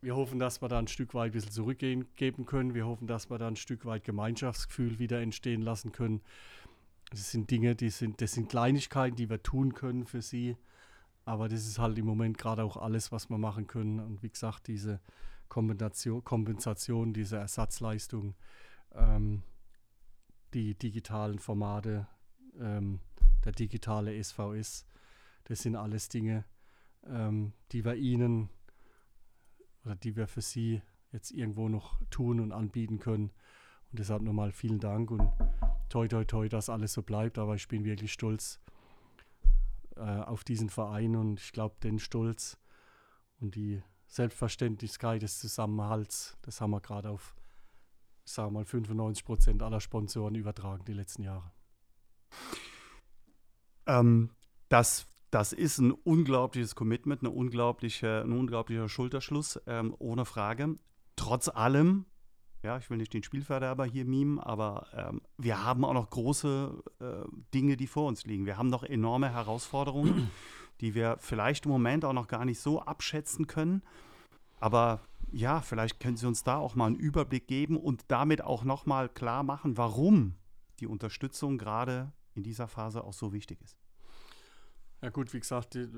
Wir 0.03 0.17
hoffen, 0.17 0.41
dass 0.41 0.61
wir 0.61 0.69
da 0.69 0.81
ein 0.81 0.89
Stück 0.89 1.15
weit 1.15 1.31
ein 1.31 1.33
bisschen 1.33 1.53
zurückgeben 1.53 2.45
können. 2.45 2.75
Wir 2.75 2.87
hoffen, 2.87 3.07
dass 3.07 3.31
wir 3.31 3.39
da 3.39 3.47
ein 3.47 3.55
Stück 3.55 3.85
weit 3.87 4.03
Gemeinschaftsgefühl 4.03 4.99
wieder 4.99 5.21
entstehen 5.21 5.63
lassen 5.63 5.93
können. 5.93 6.23
Das 7.11 7.31
sind 7.31 7.53
Dinge, 7.53 7.77
die 7.77 7.89
sind, 7.89 8.21
das 8.21 8.33
sind 8.33 8.49
Kleinigkeiten, 8.49 9.15
die 9.15 9.31
wir 9.31 9.45
tun 9.45 9.75
können 9.75 10.05
für 10.05 10.21
sie. 10.21 10.57
Aber 11.25 11.49
das 11.49 11.69
ist 11.69 11.79
halt 11.79 11.99
im 11.99 12.07
Moment 12.07 12.37
gerade 12.37 12.65
auch 12.65 12.77
alles, 12.77 13.13
was 13.13 13.31
wir 13.31 13.39
machen 13.39 13.69
können. 13.69 14.01
Und 14.01 14.25
wie 14.25 14.31
gesagt, 14.31 14.67
diese 14.67 14.99
Kompensation, 15.49 16.25
Kompensation 16.25 17.13
diese 17.13 17.37
Ersatzleistung, 17.37 18.35
ähm, 18.97 19.45
die 20.53 20.75
digitalen 20.75 21.39
Formate, 21.39 22.09
ähm, 22.59 22.99
der 23.45 23.53
digitale 23.53 24.21
SVS, 24.21 24.85
das 25.45 25.61
sind 25.61 25.77
alles 25.77 26.09
Dinge, 26.09 26.45
ähm, 27.07 27.53
die 27.71 27.85
wir 27.85 27.95
Ihnen 27.95 28.49
oder 29.85 29.95
die 29.95 30.17
wir 30.17 30.27
für 30.27 30.41
Sie 30.41 30.83
jetzt 31.13 31.31
irgendwo 31.31 31.69
noch 31.69 32.01
tun 32.11 32.41
und 32.41 32.53
anbieten 32.53 32.99
können. 32.99 33.31
Und 33.91 33.99
deshalb 33.99 34.23
nochmal 34.23 34.53
vielen 34.53 34.81
Dank 34.81 35.11
und 35.11 35.31
toi 35.89 36.09
toi 36.09 36.25
toi, 36.25 36.49
dass 36.49 36.69
alles 36.69 36.93
so 36.95 37.03
bleibt. 37.03 37.39
Aber 37.39 37.55
ich 37.55 37.69
bin 37.69 37.85
wirklich 37.85 38.13
stolz 38.13 38.61
äh, 39.97 40.01
auf 40.01 40.45
diesen 40.45 40.71
Verein 40.71 41.17
und 41.17 41.41
ich 41.41 41.53
glaube, 41.53 41.77
den 41.83 41.99
Stolz 41.99 42.59
und 43.41 43.55
die 43.55 43.83
Selbstverständlichkeit 44.07 45.23
des 45.23 45.39
Zusammenhalts, 45.39 46.37
das 46.43 46.61
haben 46.61 46.71
wir 46.71 46.81
gerade 46.81 47.11
auf, 47.11 47.35
sagen 48.25 48.49
wir 48.49 48.61
mal, 48.61 48.65
95 48.65 49.25
Prozent 49.25 49.63
aller 49.63 49.81
Sponsoren 49.81 50.35
übertragen 50.35 50.85
die 50.85 50.93
letzten 50.93 51.23
Jahre. 51.23 51.51
Ähm, 53.87 54.31
das, 54.69 55.07
das 55.33 55.53
ist 55.53 55.79
ein 55.79 55.91
unglaubliches 55.91 56.77
Commitment, 56.77 57.23
eine 57.23 57.31
unglaubliche, 57.31 58.23
ein 58.23 58.31
unglaublicher 58.31 58.89
Schulterschluss, 58.89 59.61
ähm, 59.67 59.97
ohne 59.99 60.25
Frage. 60.25 60.77
Trotz 61.17 61.49
allem 61.49 62.07
ja, 62.65 62.79
ich 62.79 62.89
will 62.91 62.97
nicht 62.97 63.13
den 63.13 63.25
Spielverderber 63.25 63.85
hier 63.85 64.05
mimen, 64.05 64.39
aber 64.39 64.87
ähm, 64.95 65.21
wir 65.37 65.65
haben 65.65 65.85
auch 65.85 65.95
noch 65.95 66.09
große 66.11 66.81
äh, 67.01 67.29
Dinge, 67.53 67.77
die 67.77 67.89
vor 67.89 68.07
uns 68.07 68.25
liegen. 68.25 68.47
Wir 68.47 68.57
haben 68.57 68.69
noch 68.69 68.85
enorme 68.85 69.33
Herausforderungen. 69.33 70.31
die 70.83 70.95
wir 70.95 71.17
vielleicht 71.21 71.65
im 71.65 71.71
Moment 71.71 72.05
auch 72.05 72.13
noch 72.13 72.27
gar 72.27 72.45
nicht 72.45 72.61
so 72.61 72.83
abschätzen 72.83 73.47
können. 73.47 73.83
Aber 74.59 75.01
ja, 75.31 75.61
vielleicht 75.61 76.01
können 76.01 76.17
Sie 76.17 76.27
uns 76.27 76.43
da 76.43 76.57
auch 76.57 76.75
mal 76.75 76.87
einen 76.87 76.97
Überblick 76.97 77.47
geben 77.47 77.77
und 77.77 78.05
damit 78.09 78.43
auch 78.43 78.65
nochmal 78.65 79.09
klar 79.09 79.45
machen, 79.45 79.77
warum 79.79 80.35
die 80.81 80.89
Unterstützung 80.89 81.57
gerade 81.57 82.13
in 82.35 82.43
dieser 82.43 82.67
Phase 82.67 83.05
auch 83.05 83.13
so 83.13 83.33
wichtig 83.33 83.61
ist. 83.63 83.77
Ja 85.03 85.11
gut, 85.11 85.35
wie 85.35 85.41
gesagt, 85.41 85.75
die, 85.75 85.89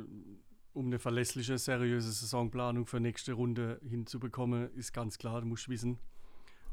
um 0.72 0.86
eine 0.86 0.98
verlässliche, 0.98 1.58
seriöse 1.58 2.10
Saisonplanung 2.10 2.86
für 2.86 3.00
nächste 3.00 3.34
Runde 3.34 3.78
hinzubekommen, 3.86 4.74
ist 4.74 4.94
ganz 4.94 5.18
klar, 5.18 5.42
du 5.42 5.46
musst 5.46 5.68
wissen, 5.68 5.98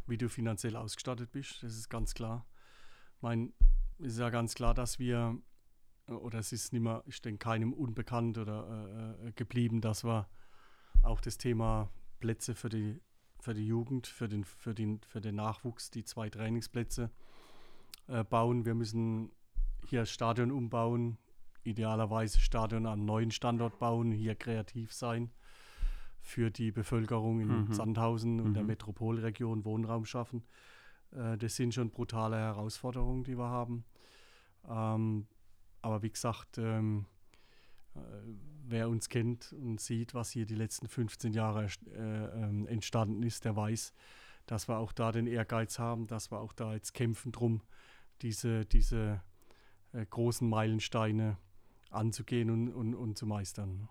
wie 0.08 0.18
du 0.18 0.30
finanziell 0.30 0.78
ausgestattet 0.78 1.32
bist. 1.34 1.62
Das 1.62 1.76
ist 1.76 1.90
ganz 1.90 2.14
klar. 2.14 2.46
Es 3.22 4.14
ist 4.14 4.20
ja 4.20 4.30
ganz 4.30 4.56
klar, 4.56 4.74
dass 4.74 4.98
wir, 4.98 5.38
oder 6.08 6.40
es 6.40 6.54
ist 6.54 6.72
nicht 6.72 6.82
mehr, 6.82 7.04
ich 7.06 7.22
denke, 7.22 7.40
keinem 7.40 7.74
unbekannt 7.74 8.38
oder 8.38 9.18
äh, 9.20 9.28
äh 9.28 9.32
geblieben, 9.34 9.82
dass 9.82 10.06
wir 10.06 10.30
auch 11.04 11.20
das 11.20 11.38
Thema 11.38 11.92
Plätze 12.22 12.56
für 12.56 12.70
die, 12.70 13.02
für 13.42 13.54
die 13.54 13.68
Jugend, 13.68 14.08
für 14.08 14.30
den, 14.30 14.46
für, 14.46 14.74
den, 14.74 15.02
für 15.02 15.20
den 15.20 15.36
Nachwuchs, 15.36 15.92
die 15.92 16.06
zwei 16.06 16.30
Trainingsplätze 16.30 17.12
äh, 18.08 18.24
bauen. 18.24 18.66
Wir 18.66 18.74
müssen 18.74 19.32
hier 19.86 20.02
das 20.02 20.12
Stadion 20.12 20.52
umbauen, 20.52 21.18
idealerweise 21.64 22.40
Stadion 22.40 22.86
am 22.86 23.06
neuen 23.06 23.32
Standort 23.32 23.80
bauen, 23.80 24.12
hier 24.12 24.36
kreativ 24.36 24.94
sein, 24.94 25.32
für 26.22 26.52
die 26.52 26.72
Bevölkerung 26.72 27.42
in 27.42 27.48
mhm. 27.48 27.74
Sandhausen 27.74 28.40
und 28.40 28.50
mhm. 28.50 28.54
der 28.54 28.64
Metropolregion 28.64 29.66
Wohnraum 29.66 30.06
schaffen. 30.06 30.44
Äh, 31.12 31.38
das 31.38 31.56
sind 31.56 31.74
schon 31.74 31.90
brutale 31.90 32.38
Herausforderungen, 32.38 33.24
die 33.24 33.38
wir 33.38 33.50
haben. 33.50 33.84
Ähm, 34.70 35.28
aber 35.82 36.04
wie 36.04 36.12
gesagt, 36.12 36.58
ähm, 36.58 37.06
äh, 37.96 38.00
wer 38.68 38.90
uns 38.90 39.10
kennt 39.10 39.54
und 39.54 39.82
sieht, 39.82 40.14
was 40.14 40.32
hier 40.32 40.46
die 40.46 40.56
letzten 40.56 40.88
15 40.88 41.34
Jahre 41.34 41.66
äh, 41.66 41.98
ähm, 41.98 42.68
entstanden 42.68 43.24
ist, 43.24 43.46
der 43.46 43.56
weiß, 43.56 43.94
dass 44.46 44.68
wir 44.68 44.78
auch 44.78 44.92
da 44.92 45.12
den 45.12 45.28
Ehrgeiz 45.28 45.80
haben, 45.80 46.08
dass 46.08 46.32
wir 46.32 46.40
auch 46.40 46.54
da 46.54 46.74
jetzt 46.74 46.94
kämpfen 46.94 47.32
drum, 47.32 47.62
diese, 48.22 48.66
diese 48.66 49.22
äh, 49.94 50.06
großen 50.06 50.48
Meilensteine 50.48 51.38
anzugehen 51.92 52.50
und, 52.50 52.70
und, 52.70 52.96
und 52.96 53.18
zu 53.18 53.26
meistern. 53.26 53.88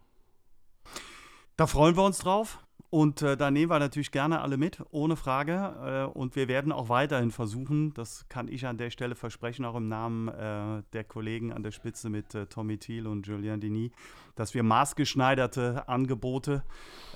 Da 1.56 1.66
freuen 1.66 1.96
wir 1.96 2.04
uns 2.04 2.18
drauf. 2.18 2.58
Und 2.90 3.22
äh, 3.22 3.36
da 3.36 3.52
nehmen 3.52 3.70
wir 3.70 3.78
natürlich 3.78 4.10
gerne 4.10 4.40
alle 4.40 4.56
mit, 4.56 4.82
ohne 4.90 5.14
Frage. 5.14 6.08
Äh, 6.12 6.18
und 6.18 6.34
wir 6.34 6.48
werden 6.48 6.72
auch 6.72 6.88
weiterhin 6.88 7.30
versuchen, 7.30 7.94
das 7.94 8.26
kann 8.28 8.48
ich 8.48 8.66
an 8.66 8.78
der 8.78 8.90
Stelle 8.90 9.14
versprechen, 9.14 9.64
auch 9.64 9.76
im 9.76 9.88
Namen 9.88 10.26
äh, 10.26 10.82
der 10.92 11.04
Kollegen 11.04 11.52
an 11.52 11.62
der 11.62 11.70
Spitze 11.70 12.10
mit 12.10 12.34
äh, 12.34 12.46
Tommy 12.46 12.78
Thiel 12.78 13.06
und 13.06 13.28
Julien 13.28 13.60
Denis, 13.60 13.92
dass 14.34 14.54
wir 14.54 14.64
maßgeschneiderte 14.64 15.86
Angebote, 15.88 16.64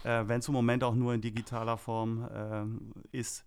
äh, 0.05 0.23
wenn 0.27 0.39
es 0.39 0.47
im 0.47 0.55
Moment 0.55 0.85
auch 0.85 0.95
nur 0.95 1.13
in 1.13 1.21
digitaler 1.21 1.77
Form 1.77 2.29
äh, 3.13 3.17
ist, 3.19 3.45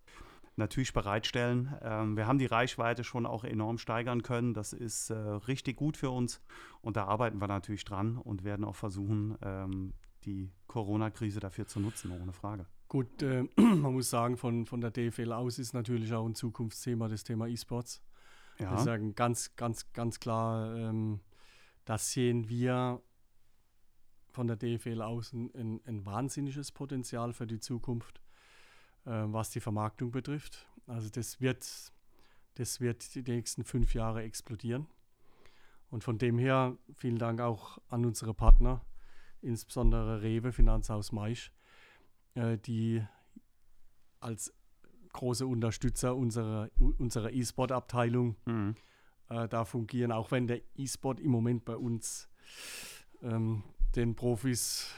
natürlich 0.57 0.93
bereitstellen. 0.93 1.75
Ähm, 1.81 2.17
wir 2.17 2.27
haben 2.27 2.39
die 2.39 2.45
Reichweite 2.45 3.03
schon 3.03 3.25
auch 3.25 3.43
enorm 3.43 3.77
steigern 3.77 4.23
können. 4.23 4.53
Das 4.53 4.73
ist 4.73 5.11
richtig 5.11 5.77
gut 5.77 5.97
für 5.97 6.09
uns. 6.09 6.41
Und 6.81 6.97
da 6.97 7.05
arbeiten 7.05 7.39
wir 7.39 7.47
natürlich 7.47 7.85
dran 7.85 8.17
und 8.17 8.43
werden 8.43 8.65
auch 8.65 8.75
versuchen, 8.75 9.37
ähm, 9.41 9.93
die 10.25 10.51
Corona-Krise 10.67 11.39
dafür 11.39 11.67
zu 11.67 11.79
nutzen, 11.79 12.11
ohne 12.11 12.33
Frage. 12.33 12.65
Gut, 12.87 13.21
äh, 13.21 13.43
man 13.55 13.93
muss 13.93 14.09
sagen, 14.09 14.37
von, 14.37 14.65
von 14.65 14.81
der 14.81 14.91
DFL 14.91 15.31
aus 15.33 15.59
ist 15.59 15.73
natürlich 15.73 16.13
auch 16.13 16.25
ein 16.25 16.35
Zukunftsthema 16.35 17.07
das 17.07 17.23
Thema 17.23 17.47
E-Sports. 17.47 18.01
Ja. 18.59 18.71
Wir 18.71 18.79
sagen 18.79 19.15
ganz, 19.15 19.55
ganz, 19.55 19.91
ganz 19.93 20.19
klar, 20.19 20.75
ähm, 20.75 21.19
das 21.85 22.11
sehen 22.11 22.49
wir 22.49 23.01
von 24.29 24.47
der 24.47 24.55
DFL 24.55 25.01
aus 25.01 25.33
ein, 25.33 25.51
ein, 25.55 25.81
ein 25.85 26.05
wahnsinniges 26.05 26.71
Potenzial 26.71 27.33
für 27.33 27.47
die 27.47 27.59
Zukunft, 27.59 28.19
äh, 28.19 28.26
was 29.07 29.49
die 29.51 29.59
Vermarktung 29.59 30.11
betrifft. 30.11 30.67
Also 30.85 31.09
das 31.09 31.39
wird, 31.39 31.65
das 32.55 32.81
wird 32.81 33.15
die 33.15 33.23
nächsten 33.23 33.63
fünf 33.63 33.93
Jahre 33.93 34.23
explodieren. 34.23 34.87
Und 35.89 36.03
von 36.03 36.17
dem 36.17 36.37
her 36.37 36.77
vielen 36.95 37.17
Dank 37.17 37.39
auch 37.39 37.77
an 37.87 38.05
unsere 38.05 38.33
Partner, 38.33 38.81
insbesondere 39.41 40.21
Rewe, 40.21 40.51
Finanzhaus 40.51 41.11
Maisch, 41.11 41.51
äh, 42.35 42.57
die 42.57 43.03
als 44.19 44.53
große 45.13 45.47
Unterstützer 45.47 46.15
unserer, 46.15 46.69
unserer 46.97 47.31
E-Sport-Abteilung 47.31 48.35
mhm. 48.45 48.75
äh, 49.29 49.47
da 49.47 49.63
fungieren, 49.65 50.11
auch 50.11 50.31
wenn 50.31 50.47
der 50.47 50.61
E-Sport 50.75 51.19
im 51.19 51.31
Moment 51.31 51.65
bei 51.65 51.77
uns 51.77 52.29
ähm, 53.21 53.63
den 53.95 54.15
Profis 54.15 54.93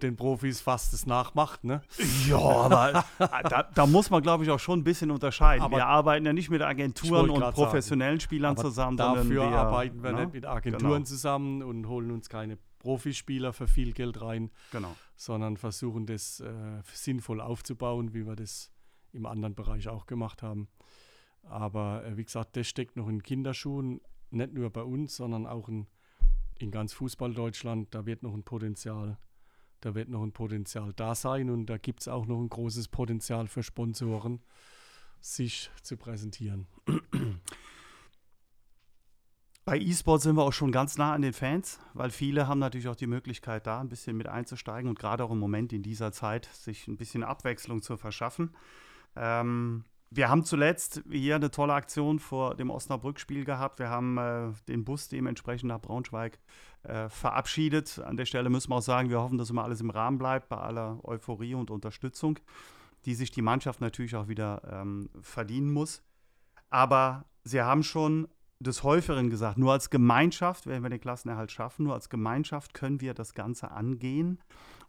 den 0.00 0.16
Profis 0.16 0.60
fast 0.60 0.92
das 0.92 1.06
nachmacht, 1.06 1.64
ne? 1.64 1.82
Ja, 2.28 2.38
aber 2.38 3.04
da, 3.18 3.62
da, 3.74 3.86
muss 3.86 4.10
man, 4.10 4.22
glaube 4.22 4.44
ich, 4.44 4.50
auch 4.50 4.58
schon 4.58 4.80
ein 4.80 4.84
bisschen 4.84 5.10
unterscheiden. 5.10 5.62
Aber 5.62 5.76
wir 5.76 5.86
arbeiten 5.86 6.26
ja 6.26 6.32
nicht 6.32 6.50
mit 6.50 6.62
Agenturen 6.62 7.30
und 7.30 7.40
professionellen 7.52 8.18
sagen, 8.18 8.20
Spielern 8.20 8.56
zusammen. 8.56 8.96
Dafür 8.96 9.50
wir, 9.50 9.58
arbeiten 9.58 10.02
wir 10.02 10.12
ne? 10.12 10.24
nicht 10.24 10.34
mit 10.34 10.46
Agenturen 10.46 10.92
genau. 10.92 11.04
zusammen 11.04 11.62
und 11.62 11.86
holen 11.86 12.10
uns 12.10 12.28
keine 12.28 12.58
Profispieler 12.78 13.52
für 13.52 13.66
viel 13.66 13.92
Geld 13.92 14.20
rein, 14.20 14.50
genau. 14.72 14.94
sondern 15.16 15.56
versuchen 15.56 16.06
das 16.06 16.40
äh, 16.40 16.80
sinnvoll 16.92 17.40
aufzubauen, 17.40 18.14
wie 18.14 18.26
wir 18.26 18.36
das 18.36 18.70
im 19.12 19.26
anderen 19.26 19.54
Bereich 19.54 19.88
auch 19.88 20.06
gemacht 20.06 20.42
haben. 20.42 20.68
Aber 21.42 22.04
äh, 22.04 22.16
wie 22.16 22.24
gesagt, 22.24 22.56
das 22.56 22.66
steckt 22.66 22.96
noch 22.96 23.08
in 23.08 23.22
Kinderschuhen, 23.22 24.00
nicht 24.30 24.52
nur 24.52 24.70
bei 24.70 24.82
uns, 24.82 25.16
sondern 25.16 25.46
auch 25.46 25.68
in, 25.68 25.86
in 26.58 26.70
ganz 26.70 26.92
Fußball-Deutschland. 26.92 27.94
Da 27.94 28.06
wird 28.06 28.22
noch 28.22 28.34
ein 28.34 28.44
Potenzial, 28.44 29.18
da 29.80 29.94
wird 29.94 30.08
noch 30.08 30.22
ein 30.22 30.32
Potenzial 30.32 30.92
da 30.94 31.14
sein 31.14 31.50
und 31.50 31.66
da 31.66 31.78
gibt 31.78 32.00
es 32.00 32.08
auch 32.08 32.26
noch 32.26 32.40
ein 32.40 32.48
großes 32.48 32.88
Potenzial 32.88 33.46
für 33.46 33.62
Sponsoren, 33.62 34.40
sich 35.20 35.70
zu 35.82 35.96
präsentieren. 35.96 36.66
Bei 39.64 39.78
E-Sport 39.78 40.22
sind 40.22 40.36
wir 40.36 40.44
auch 40.44 40.54
schon 40.54 40.72
ganz 40.72 40.96
nah 40.96 41.12
an 41.12 41.20
den 41.20 41.34
Fans, 41.34 41.78
weil 41.92 42.10
viele 42.10 42.48
haben 42.48 42.58
natürlich 42.58 42.88
auch 42.88 42.96
die 42.96 43.06
Möglichkeit, 43.06 43.66
da 43.66 43.80
ein 43.80 43.90
bisschen 43.90 44.16
mit 44.16 44.26
einzusteigen 44.26 44.88
und 44.88 44.98
gerade 44.98 45.22
auch 45.22 45.30
im 45.30 45.38
Moment 45.38 45.74
in 45.74 45.82
dieser 45.82 46.10
Zeit 46.10 46.46
sich 46.46 46.88
ein 46.88 46.96
bisschen 46.96 47.22
Abwechslung 47.22 47.82
zu 47.82 47.98
verschaffen. 47.98 48.56
Ähm, 49.14 49.84
wir 50.10 50.30
haben 50.30 50.44
zuletzt 50.44 51.02
hier 51.10 51.36
eine 51.36 51.50
tolle 51.50 51.74
Aktion 51.74 52.18
vor 52.18 52.54
dem 52.54 52.70
Osnabrück-Spiel 52.70 53.44
gehabt. 53.44 53.78
Wir 53.78 53.90
haben 53.90 54.16
äh, 54.16 54.52
den 54.66 54.84
Bus 54.84 55.08
dementsprechend 55.08 55.68
nach 55.68 55.80
Braunschweig 55.80 56.38
äh, 56.82 57.08
verabschiedet. 57.08 57.98
An 57.98 58.16
der 58.16 58.24
Stelle 58.24 58.48
müssen 58.48 58.70
wir 58.70 58.76
auch 58.76 58.82
sagen, 58.82 59.10
wir 59.10 59.20
hoffen, 59.20 59.36
dass 59.36 59.50
immer 59.50 59.64
alles 59.64 59.80
im 59.80 59.90
Rahmen 59.90 60.18
bleibt, 60.18 60.48
bei 60.48 60.56
aller 60.56 60.98
Euphorie 61.04 61.54
und 61.54 61.70
Unterstützung, 61.70 62.38
die 63.04 63.14
sich 63.14 63.30
die 63.30 63.42
Mannschaft 63.42 63.80
natürlich 63.80 64.16
auch 64.16 64.28
wieder 64.28 64.62
ähm, 64.70 65.10
verdienen 65.20 65.70
muss. 65.70 66.02
Aber 66.70 67.26
sie 67.44 67.60
haben 67.60 67.82
schon 67.82 68.28
des 68.60 68.82
Häuferen 68.82 69.30
gesagt, 69.30 69.58
nur 69.58 69.72
als 69.72 69.90
Gemeinschaft 69.90 70.66
werden 70.66 70.82
wir 70.82 70.90
den 70.90 71.00
Klassenerhalt 71.00 71.52
schaffen, 71.52 71.84
nur 71.84 71.94
als 71.94 72.08
Gemeinschaft 72.08 72.74
können 72.74 73.00
wir 73.00 73.14
das 73.14 73.34
Ganze 73.34 73.70
angehen. 73.70 74.40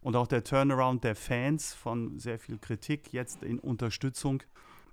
Und 0.01 0.15
auch 0.15 0.27
der 0.27 0.45
Turnaround 0.45 1.03
der 1.03 1.15
Fans 1.15 1.73
von 1.73 2.19
sehr 2.19 2.39
viel 2.39 2.57
Kritik 2.57 3.11
jetzt 3.11 3.43
in 3.43 3.59
Unterstützung 3.59 4.43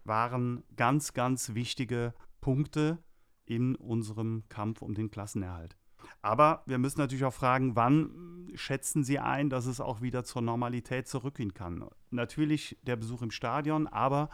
waren 0.07 0.63
ganz, 0.77 1.13
ganz 1.13 1.55
wichtige 1.55 2.15
Punkte 2.41 2.99
in 3.45 3.75
unserem 3.77 4.45
Kampf 4.49 4.83
um 4.83 4.95
den 4.95 5.11
Klassenerhalt. 5.11 5.77
Aber 6.23 6.63
wir 6.67 6.79
müssen 6.79 7.01
natürlich 7.01 7.25
auch 7.25 7.35
fragen, 7.35 7.77
wann 7.77 8.51
schätzen 8.55 9.05
Sie 9.05 9.19
ein, 9.19 9.51
dass 9.51 9.67
es 9.67 9.81
auch 9.81 10.03
wieder 10.03 10.25
zur 10.25 10.43
Normalität 10.43 11.09
zurückgehen 11.09 11.55
kann? 11.55 11.85
Natürlich 12.11 12.79
der 12.83 12.97
Besuch 12.97 13.23
im 13.23 13.31
Stadion, 13.31 13.87
aber 13.87 14.31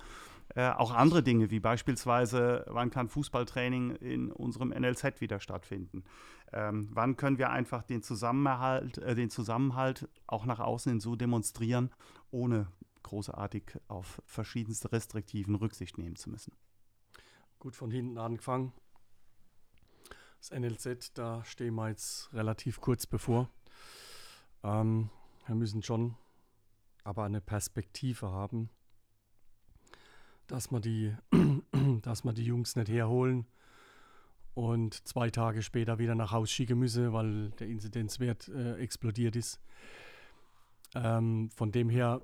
äh, 0.55 0.69
auch 0.71 0.93
andere 0.93 1.23
Dinge, 1.23 1.51
wie 1.51 1.61
beispielsweise, 1.61 2.65
wann 2.69 2.91
kann 2.91 3.09
Fußballtraining 3.09 3.97
in 3.97 4.31
unserem 4.31 4.69
NLZ 4.69 5.21
wieder 5.21 5.41
stattfinden? 5.41 6.05
Ähm, 6.53 6.89
wann 6.93 7.17
können 7.17 7.39
wir 7.39 7.51
einfach 7.51 7.83
den 7.83 8.03
Zusammenhalt, 8.03 8.99
äh, 8.99 9.15
den 9.15 9.31
Zusammenhalt 9.31 10.09
auch 10.27 10.45
nach 10.45 10.61
außen 10.61 10.93
hin 10.93 11.01
so 11.01 11.17
demonstrieren, 11.17 11.91
ohne 12.31 12.67
großartig 13.03 13.79
auf 13.89 14.23
verschiedenste 14.27 14.93
restriktiven 14.93 15.55
Rücksicht 15.55 15.99
nehmen 15.99 16.17
zu 16.17 16.31
müssen? 16.31 16.53
Gut 17.59 17.77
von 17.77 17.91
hinten 17.91 18.19
angefangen. 18.19 18.73
Das 20.39 20.51
NLZ, 20.51 21.13
da 21.15 21.45
stehen 21.45 21.75
wir 21.75 21.89
jetzt 21.89 22.33
relativ 22.33 22.81
kurz 22.81 23.07
bevor. 23.07 23.49
Ähm, 24.65 25.11
wir 25.47 25.55
müssen 25.55 25.83
schon 25.83 26.17
aber 27.05 27.25
eine 27.25 27.41
Perspektive 27.41 28.31
haben 28.31 28.71
dass 30.53 30.71
wir 30.71 30.81
die, 30.81 31.15
dass 32.03 32.25
wir 32.25 32.33
die 32.33 32.45
Jungs 32.45 32.77
nicht 32.77 32.91
herholen 32.91 33.47
und 34.55 35.07
zwei 35.09 35.31
Tage 35.31 35.63
später 35.63 35.99
wieder 35.99 36.15
nach 36.15 36.33
Hause 36.33 36.53
schicken 36.53 36.79
müssen, 36.79 37.13
weil 37.13 37.51
der 37.53 37.69
Inzidenzwert 37.69 38.49
äh, 38.49 38.77
explodiert 38.77 39.35
ist. 39.35 39.61
Ähm, 40.95 41.51
von 41.51 41.73
dem 41.73 41.89
her 41.89 42.21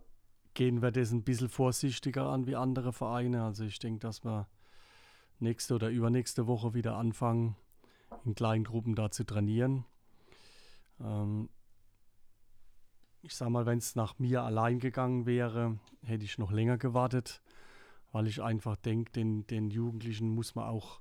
gehen 0.59 0.83
wir 0.83 0.91
das 0.91 1.13
ein 1.13 1.23
bisschen 1.23 1.49
vorsichtiger 1.49 2.27
an 2.27 2.49
wie 2.49 2.57
andere 2.57 2.93
Vereine. 2.93 3.45
Also 3.45 3.63
ich 3.63 3.79
denke, 3.79 4.01
dass 4.01 4.25
wir 4.25 4.49
nächste 5.39 5.77
oder 5.77 5.89
übernächste 5.89 6.49
Woche 6.49 6.75
wieder 6.75 6.97
anfangen, 6.97 7.55
in 8.25 8.35
kleinen 8.35 8.65
Gruppen 8.65 8.97
da 8.97 9.09
zu 9.13 9.23
trainieren. 9.23 9.85
Ähm, 11.01 11.49
ich 13.23 13.37
sag 13.37 13.51
mal, 13.51 13.67
wenn 13.67 13.79
es 13.79 13.95
nach 13.95 14.19
mir 14.19 14.43
allein 14.43 14.81
gegangen 14.81 15.27
wäre, 15.27 15.79
hätte 16.03 16.25
ich 16.25 16.39
noch 16.39 16.51
länger 16.51 16.77
gewartet, 16.77 17.41
weil 18.11 18.27
ich 18.27 18.43
einfach 18.43 18.75
denke, 18.75 19.13
den, 19.13 19.47
den 19.47 19.71
Jugendlichen 19.71 20.35
muss 20.35 20.57
man 20.57 20.65
auch 20.65 21.01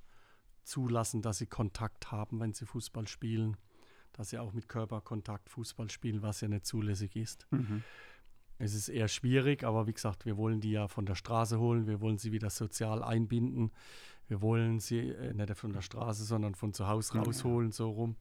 zulassen, 0.65 1.23
dass 1.23 1.39
sie 1.39 1.47
Kontakt 1.47 2.11
haben, 2.11 2.39
wenn 2.39 2.53
sie 2.53 2.67
Fußball 2.67 3.07
spielen, 3.07 3.57
dass 4.13 4.29
sie 4.29 4.37
auch 4.37 4.53
mit 4.53 4.69
Körperkontakt 4.69 5.49
Fußball 5.49 5.89
spielen, 5.89 6.21
was 6.21 6.41
ja 6.41 6.47
nicht 6.47 6.67
zulässig 6.67 7.15
ist. 7.15 7.47
Mhm. 7.49 7.83
Es 8.59 8.73
ist 8.73 8.89
eher 8.89 9.07
schwierig, 9.07 9.63
aber 9.63 9.87
wie 9.87 9.93
gesagt, 9.93 10.25
wir 10.25 10.37
wollen 10.37 10.61
die 10.61 10.71
ja 10.71 10.87
von 10.87 11.05
der 11.05 11.15
Straße 11.15 11.59
holen, 11.59 11.87
wir 11.87 12.01
wollen 12.01 12.17
sie 12.17 12.31
wieder 12.31 12.49
sozial 12.49 13.03
einbinden, 13.03 13.71
wir 14.27 14.41
wollen 14.41 14.79
sie 14.79 15.09
äh, 15.09 15.33
nicht 15.33 15.55
von 15.57 15.73
der 15.73 15.81
Straße, 15.81 16.23
sondern 16.23 16.55
von 16.55 16.73
zu 16.73 16.87
Hause 16.87 17.19
rausholen, 17.19 17.71
so 17.71 17.91
rum, 17.91 18.15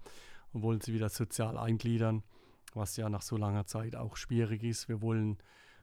und 0.52 0.62
wollen 0.62 0.80
sie 0.80 0.92
wieder 0.92 1.08
sozial 1.08 1.56
eingliedern 1.56 2.22
was 2.76 2.96
ja 2.96 3.08
nach 3.08 3.22
so 3.22 3.36
langer 3.36 3.66
Zeit 3.66 3.96
auch 3.96 4.16
schwierig 4.16 4.62
ist. 4.62 4.88
Wir 4.88 5.00
wollen 5.00 5.38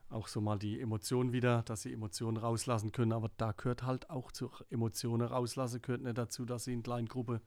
auch 0.10 0.28
so 0.28 0.39
mal 0.39 0.60
die 0.60 0.80
Emotionen 0.80 1.34
wieder, 1.34 1.63
dass 1.63 1.82
sie 1.82 1.92
Emotionen 1.92 2.38
rauslassen 2.38 2.92
können, 2.92 3.12
aber 3.12 3.32
da 3.38 3.52
gehört 3.52 3.84
halt 3.84 4.10
auch 4.10 4.32
zu 4.32 4.52
Emotionen 4.70 5.28
rauslassen, 5.28 5.82
gehört 5.82 6.04
nicht 6.04 6.18
dazu, 6.18 6.46
dass 6.46 6.66
sie 6.66 6.74
in 6.74 6.84
kleinen 6.84 7.08
Gruppe 7.08 7.42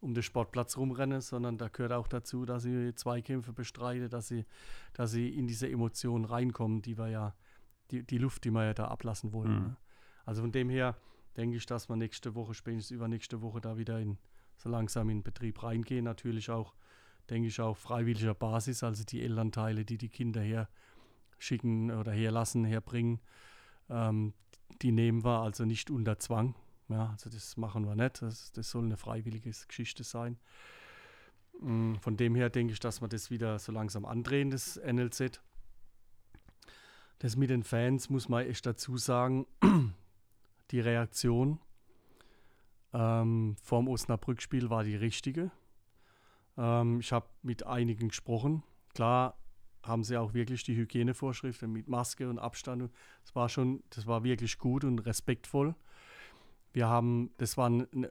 um 0.00 0.14
den 0.14 0.22
Sportplatz 0.22 0.76
rumrennen, 0.76 1.20
sondern 1.20 1.58
da 1.58 1.68
gehört 1.68 1.92
auch 1.92 2.08
dazu, 2.08 2.44
dass 2.44 2.62
sie 2.62 2.94
Zweikämpfe 2.94 3.52
bestreiten, 3.52 4.08
dass 4.08 4.28
sie, 4.28 4.44
dass 4.92 5.10
sie 5.10 5.28
in 5.28 5.46
diese 5.46 5.68
Emotionen 5.68 6.24
reinkommen, 6.24 6.82
die 6.82 6.96
wir 6.96 7.08
ja, 7.08 7.34
die, 7.90 8.04
die 8.04 8.18
Luft, 8.18 8.44
die 8.44 8.50
wir 8.50 8.64
ja 8.64 8.74
da 8.74 8.86
ablassen 8.88 9.32
wollen. 9.32 9.52
Mhm. 9.52 9.62
Ne? 9.62 9.76
Also 10.24 10.42
von 10.42 10.52
dem 10.52 10.68
her 10.68 10.96
denke 11.36 11.56
ich, 11.56 11.66
dass 11.66 11.88
wir 11.88 11.96
nächste 11.96 12.34
Woche, 12.34 12.54
spätestens 12.54 12.90
übernächste 12.90 13.42
Woche 13.42 13.60
da 13.60 13.76
wieder 13.76 13.98
in, 13.98 14.18
so 14.56 14.68
langsam 14.68 15.08
in 15.10 15.22
Betrieb 15.22 15.62
reingehen. 15.62 16.04
Natürlich 16.04 16.50
auch 16.50 16.74
denke 17.30 17.48
ich, 17.48 17.60
auf 17.60 17.78
freiwilliger 17.78 18.34
Basis, 18.34 18.82
also 18.82 19.04
die 19.04 19.22
Elternteile, 19.22 19.84
die 19.84 19.98
die 19.98 20.08
Kinder 20.08 20.40
her 20.40 20.68
schicken 21.38 21.90
oder 21.90 22.12
herlassen, 22.12 22.64
herbringen, 22.64 23.20
ähm, 23.90 24.34
die 24.82 24.92
nehmen 24.92 25.24
wir 25.24 25.40
also 25.40 25.64
nicht 25.64 25.90
unter 25.90 26.18
Zwang. 26.18 26.54
Ja, 26.88 27.10
also 27.10 27.28
das 27.28 27.56
machen 27.56 27.86
wir 27.86 27.94
nicht. 27.94 28.22
Das, 28.22 28.52
das 28.52 28.70
soll 28.70 28.84
eine 28.84 28.96
freiwillige 28.96 29.50
Geschichte 29.50 30.04
sein. 30.04 30.38
Mm, 31.60 31.96
von 31.96 32.16
dem 32.16 32.34
her 32.34 32.50
denke 32.50 32.72
ich, 32.72 32.80
dass 32.80 33.00
wir 33.00 33.08
das 33.08 33.30
wieder 33.30 33.58
so 33.58 33.72
langsam 33.72 34.04
andrehen, 34.04 34.50
das 34.50 34.76
NLZ. 34.76 35.40
Das 37.18 37.36
mit 37.36 37.50
den 37.50 37.64
Fans 37.64 38.10
muss 38.10 38.28
man 38.28 38.46
echt 38.46 38.64
dazu 38.64 38.96
sagen, 38.96 39.46
die 40.70 40.80
Reaktion 40.80 41.60
ähm, 42.92 43.56
vorm 43.62 43.88
Osnabrück-Spiel 43.88 44.70
war 44.70 44.84
die 44.84 44.96
richtige. 44.96 45.50
Ähm, 46.56 47.00
ich 47.00 47.12
habe 47.12 47.28
mit 47.42 47.66
einigen 47.66 48.08
gesprochen. 48.08 48.62
Klar 48.94 49.36
haben 49.82 50.04
sie 50.04 50.16
auch 50.16 50.34
wirklich 50.34 50.62
die 50.64 50.76
Hygienevorschriften 50.76 51.70
mit 51.70 51.88
Maske 51.88 52.28
und 52.28 52.38
Abstand. 52.38 52.90
Das 53.24 53.34
war 53.34 53.48
schon, 53.48 53.82
das 53.90 54.06
war 54.06 54.24
wirklich 54.24 54.58
gut 54.58 54.84
und 54.84 55.00
respektvoll. 55.00 55.74
Wir 56.72 56.88
haben, 56.88 57.30
das 57.38 57.56
war 57.56 57.68
ein, 57.68 57.86
ein, 57.92 58.06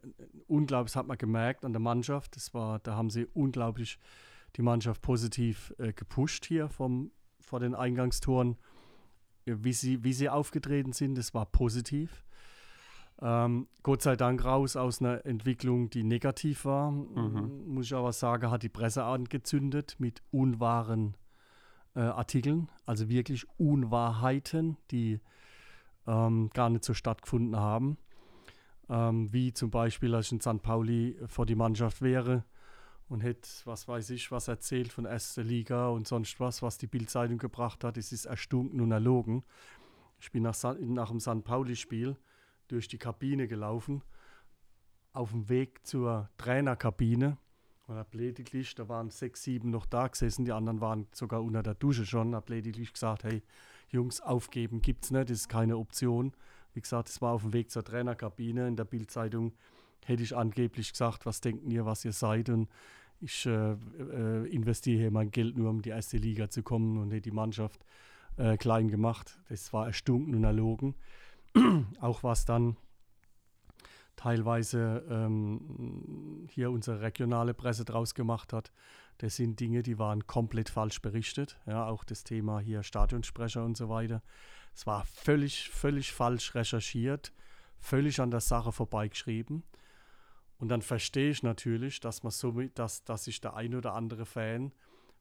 unglaublich, 0.48 0.94
das 0.94 0.96
hat 0.98 1.08
man 1.08 1.18
gemerkt 1.18 1.66
an 1.66 1.74
der 1.74 1.80
Mannschaft. 1.80 2.36
Das 2.36 2.54
war, 2.54 2.80
da 2.80 2.96
haben 2.96 3.10
sie 3.10 3.26
unglaublich 3.34 4.00
die 4.56 4.62
Mannschaft 4.62 5.02
positiv 5.02 5.74
äh, 5.78 5.94
gepusht 5.94 6.46
hier 6.46 6.70
vom, 6.70 7.12
vor 7.40 7.60
den 7.60 7.76
Eingangstoren. 7.76 8.58
Wie 9.46 9.74
sie, 9.74 10.04
wie 10.04 10.14
sie 10.14 10.30
aufgetreten 10.30 10.92
sind, 10.92 11.18
das 11.18 11.34
war 11.34 11.46
positiv. 11.46 12.26
Ähm, 13.22 13.68
Gott 13.82 14.02
sei 14.02 14.16
Dank 14.16 14.44
raus 14.44 14.76
aus 14.76 15.02
einer 15.02 15.26
Entwicklung, 15.26 15.90
die 15.90 16.04
negativ 16.04 16.66
war. 16.66 16.92
Mhm. 16.92 17.64
Muss 17.66 17.86
ich 17.86 17.94
aber 17.94 18.12
sagen, 18.14 18.52
hat 18.52 18.64
die 18.64 18.70
Presse 18.70 19.04
angezündet 19.04 19.96
mit 20.00 20.22
unwahren 20.32 21.16
äh, 21.96 22.02
Artikeln, 22.02 22.70
also 22.86 23.10
wirklich 23.10 23.48
Unwahrheiten, 23.58 24.78
die 24.92 25.20
ähm, 26.06 26.50
gar 26.54 26.70
nicht 26.70 26.84
so 26.84 26.94
stattgefunden 26.94 27.56
haben. 27.56 27.98
Ähm, 28.90 29.32
wie 29.34 29.54
zum 29.54 29.70
Beispiel, 29.70 30.16
als 30.16 30.28
ich 30.28 30.34
in 30.34 30.42
St. 30.42 30.62
Pauli 30.62 31.18
vor 31.28 31.46
die 31.46 31.56
Mannschaft 31.56 32.02
wäre 32.02 32.46
und 33.10 33.22
hätte, 33.22 33.50
was 33.66 33.88
weiß 33.88 34.10
ich, 34.12 34.32
was 34.32 34.48
erzählt 34.48 34.92
von 34.92 35.06
erster 35.06 35.44
Liga 35.44 35.90
und 35.90 36.08
sonst 36.08 36.40
was, 36.40 36.62
was 36.62 36.78
die 36.78 36.88
Bildzeitung 36.88 37.38
gebracht 37.38 37.84
hat. 37.84 37.98
Es 37.98 38.12
ist 38.12 38.26
erstunken 38.26 38.82
und 38.82 38.92
erlogen. 38.92 39.44
Ich 40.20 40.32
bin 40.32 40.44
nach, 40.44 40.56
nach 40.80 41.10
dem 41.10 41.20
St. 41.20 41.44
Pauli-Spiel 41.44 42.18
durch 42.68 42.88
die 42.88 42.98
Kabine 42.98 43.48
gelaufen, 43.48 44.04
auf 45.14 45.32
dem 45.32 45.48
Weg 45.50 45.86
zur 45.86 46.30
Trainerkabine. 46.38 47.38
Und 47.88 47.96
habe 47.96 48.18
lediglich, 48.18 48.76
da 48.76 48.90
waren 48.90 49.10
sechs, 49.10 49.44
sieben 49.44 49.70
noch 49.70 49.86
da 49.86 50.08
gesessen, 50.08 50.44
die 50.44 50.52
anderen 50.52 50.82
waren 50.82 51.08
sogar 51.14 51.42
unter 51.42 51.64
der 51.64 51.76
Dusche 51.76 52.06
schon, 52.06 52.36
habe 52.36 52.54
lediglich 52.54 52.92
gesagt, 52.92 53.24
hey, 53.24 53.42
Jungs, 53.90 54.20
aufgeben 54.20 54.82
gibt's 54.82 55.12
nicht, 55.12 55.30
das 55.30 55.40
ist 55.40 55.50
keine 55.50 55.78
Option. 55.78 56.34
Wie 56.78 56.82
gesagt, 56.82 57.10
es 57.10 57.24
war 57.24 57.32
auf 57.32 57.42
dem 57.42 57.54
Weg 57.54 57.72
zur 57.72 57.84
Trainerkabine. 57.84 58.68
In 58.68 58.76
der 58.76 58.86
Bildzeitung 58.86 59.54
hätte 60.06 60.22
ich 60.22 60.38
angeblich 60.38 60.92
gesagt, 60.92 61.26
was 61.26 61.42
denkt 61.42 61.64
ihr, 61.64 61.88
was 61.88 62.06
ihr 62.06 62.12
seid 62.12 62.50
und 62.50 62.70
ich 63.20 63.48
äh, 63.48 63.72
äh, 63.72 64.48
investiere 64.48 65.00
hier 65.00 65.10
mein 65.10 65.32
Geld 65.32 65.58
nur, 65.58 65.72
um 65.72 65.78
in 65.78 65.82
die 65.82 65.90
erste 65.90 66.18
Liga 66.18 66.52
zu 66.52 66.62
kommen 66.62 67.00
und 67.00 67.10
hätte 67.10 67.32
die 67.32 67.32
Mannschaft 67.32 67.84
äh, 68.36 68.58
klein 68.58 68.90
gemacht. 68.90 69.40
Das 69.50 69.74
war 69.74 69.88
erstunken 69.88 70.36
und 70.36 70.44
erlogen. 70.44 70.94
auch 72.00 72.22
was 72.22 72.46
dann 72.46 72.78
teilweise 74.16 75.04
ähm, 75.10 76.46
hier 76.52 76.70
unsere 76.70 77.02
regionale 77.02 77.56
Presse 77.56 77.86
draus 77.86 78.14
gemacht 78.14 78.54
hat. 78.54 78.72
Das 79.18 79.36
sind 79.36 79.60
Dinge, 79.60 79.82
die 79.82 79.98
waren 79.98 80.28
komplett 80.28 80.70
falsch 80.70 81.02
berichtet. 81.02 81.58
Ja, 81.66 81.88
auch 81.88 82.04
das 82.04 82.24
Thema 82.24 82.60
hier 82.60 82.84
Stadionsprecher 82.84 83.66
und 83.66 83.76
so 83.76 83.90
weiter. 83.90 84.22
Es 84.78 84.86
war 84.86 85.06
völlig, 85.06 85.72
völlig 85.72 86.14
falsch 86.14 86.54
recherchiert, 86.54 87.34
völlig 87.80 88.22
an 88.22 88.30
der 88.30 88.42
Sache 88.42 88.72
vorbeigeschrieben. 88.72 89.64
Und 90.60 90.70
dann 90.70 90.84
verstehe 90.84 91.32
ich 91.32 91.42
natürlich, 91.42 92.00
dass 92.00 92.22
man 92.22 92.30
so, 92.30 92.52
dass, 92.76 93.04
dass 93.04 93.24
sich 93.24 93.42
der 93.42 93.56
ein 93.56 93.74
oder 93.74 93.96
andere 93.96 94.28
Fan 94.28 94.72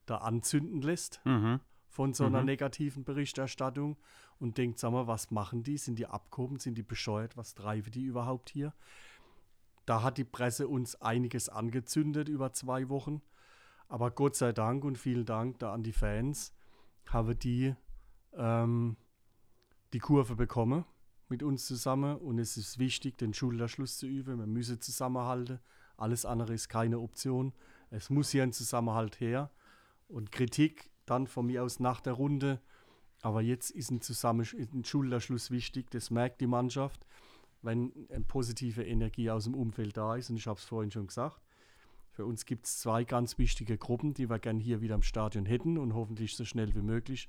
da 0.05 0.19
anzünden 0.19 0.83
lässt 0.83 1.23
mhm. 1.25 1.61
von 1.89 2.13
so 2.13 2.27
einer 2.27 2.41
mhm. 2.41 2.49
negativen 2.49 3.05
Berichterstattung 3.05 3.97
und 4.39 4.59
denkt, 4.59 4.79
sag 4.79 4.93
mal, 4.93 5.07
was 5.07 5.31
machen 5.31 5.63
die? 5.63 5.79
Sind 5.79 5.99
die 5.99 6.07
abgehoben? 6.07 6.59
Sind 6.59 6.77
die 6.77 6.83
bescheuert? 6.83 7.39
Was 7.39 7.55
treiben 7.55 7.91
die 7.91 8.05
überhaupt 8.05 8.51
hier? 8.51 8.75
Da 9.87 10.03
hat 10.03 10.19
die 10.19 10.25
Presse 10.25 10.69
uns 10.69 10.97
einiges 10.97 11.49
angezündet 11.49 12.29
über 12.29 12.53
zwei 12.53 12.91
Wochen. 12.91 13.23
Aber 13.89 14.11
Gott 14.11 14.37
sei 14.37 14.53
Dank 14.53 14.85
und 14.85 14.99
vielen 14.99 15.25
Dank 15.25 15.61
da 15.61 15.73
an 15.73 15.83
die 15.83 15.95
Fans, 15.95 16.53
haben 17.07 17.39
die 17.39 17.75
ähm, 18.35 18.99
die 19.97 20.01
Kurve 20.01 20.37
bekommen 20.37 20.85
mit 21.29 21.43
uns 21.43 21.67
zusammen. 21.67 22.17
Und 22.19 22.39
es 22.39 22.57
ist 22.57 22.79
wichtig, 22.79 23.19
den 23.19 23.35
Schulterschluss 23.35 23.99
zu 23.99 24.07
üben. 24.07 24.39
Wir 24.39 24.47
müssen 24.47 24.81
zusammenhalten. 24.81 25.59
Alles 25.97 26.25
andere 26.25 26.55
ist 26.55 26.69
keine 26.69 27.01
Option. 27.01 27.53
Es 27.91 28.11
muss 28.11 28.31
hier 28.31 28.43
ein 28.43 28.53
Zusammenhalt 28.53 29.21
her. 29.21 29.51
Und 30.09 30.31
Kritik 30.31 30.91
dann 31.07 31.27
von 31.27 31.47
mir 31.47 31.63
aus 31.65 31.81
nach 31.81 32.01
der 32.01 32.13
Runde 32.13 32.61
aber 33.23 33.43
jetzt 33.43 33.71
ist 33.71 33.91
ein, 33.91 34.01
Zusammen 34.01 34.47
ein 34.57 34.85
Schulterschluss 34.85 35.51
wichtig, 35.51 35.91
das 35.91 36.11
merkt 36.11 36.41
die 36.41 36.47
Mannschaft, 36.47 37.05
wenn 37.61 37.93
eine 38.11 38.25
positive 38.25 38.85
Energie 38.85 39.31
aus 39.31 39.45
dem 39.45 39.55
Umfeld 39.55 39.97
da 39.97 40.15
ist. 40.15 40.31
Und 40.31 40.37
ich 40.37 40.47
habe 40.47 40.59
es 40.59 40.65
vorhin 40.65 40.91
schon 40.91 41.09
gesagt, 41.09 41.41
für 42.13 42.25
uns 42.25 42.47
gibt 42.47 42.67
es 42.67 42.79
zwei 42.79 43.03
ganz 43.03 43.37
wichtige 43.37 43.79
Gruppen, 43.79 44.15
die 44.15 44.31
wir 44.31 44.39
gerne 44.39 44.61
hier 44.61 44.81
wieder 44.81 44.95
im 44.95 45.03
Stadion 45.03 45.45
hätten 45.45 45.77
und 45.77 45.95
hoffentlich 45.95 46.37
so 46.37 46.45
schnell 46.45 46.75
wie 46.75 46.83
möglich. 46.83 47.29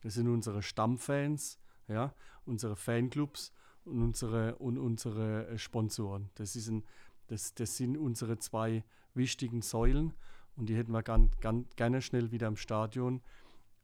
Das 0.00 0.14
sind 0.14 0.26
unsere 0.28 0.62
Stammfans, 0.62 1.58
ja, 1.88 2.12
unsere 2.44 2.76
Fanclubs 2.76 3.52
und 3.84 4.02
unsere, 4.02 4.56
und 4.56 4.78
unsere 4.78 5.48
äh, 5.48 5.58
Sponsoren. 5.58 6.30
Das, 6.34 6.56
ist 6.56 6.68
ein, 6.68 6.84
das, 7.28 7.54
das 7.54 7.76
sind 7.76 7.96
unsere 7.96 8.38
zwei 8.38 8.84
wichtigen 9.14 9.62
Säulen 9.62 10.14
und 10.56 10.68
die 10.68 10.76
hätten 10.76 10.92
wir 10.92 11.02
gern, 11.02 11.30
gern, 11.40 11.66
gerne 11.76 12.02
schnell 12.02 12.30
wieder 12.32 12.48
im 12.48 12.56
Stadion. 12.56 13.20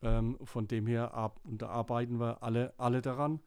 Ähm, 0.03 0.37
von 0.43 0.67
dem 0.67 0.89
her 0.89 1.15
ab, 1.15 1.41
und 1.45 1.63
da 1.63 1.69
arbeiten 1.69 2.19
wir 2.19 2.43
alle, 2.43 2.75
alle 2.77 3.03
daran. 3.03 3.41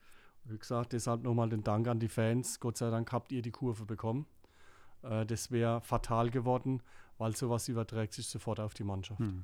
Wie 0.45 0.57
gesagt, 0.57 0.93
deshalb 0.93 1.23
nochmal 1.23 1.49
den 1.49 1.63
Dank 1.63 1.87
an 1.87 1.99
die 1.99 2.07
Fans. 2.07 2.59
Gott 2.59 2.77
sei 2.77 2.89
Dank 2.89 3.11
habt 3.11 3.31
ihr 3.33 3.41
die 3.41 3.51
Kurve 3.51 3.85
bekommen. 3.85 4.25
Äh, 5.01 5.25
das 5.25 5.51
wäre 5.51 5.81
fatal 5.81 6.29
geworden, 6.29 6.81
weil 7.17 7.35
sowas 7.35 7.67
überträgt 7.67 8.13
sich 8.13 8.27
sofort 8.27 8.59
auf 8.59 8.73
die 8.73 8.83
Mannschaft. 8.83 9.19
Hm. 9.19 9.43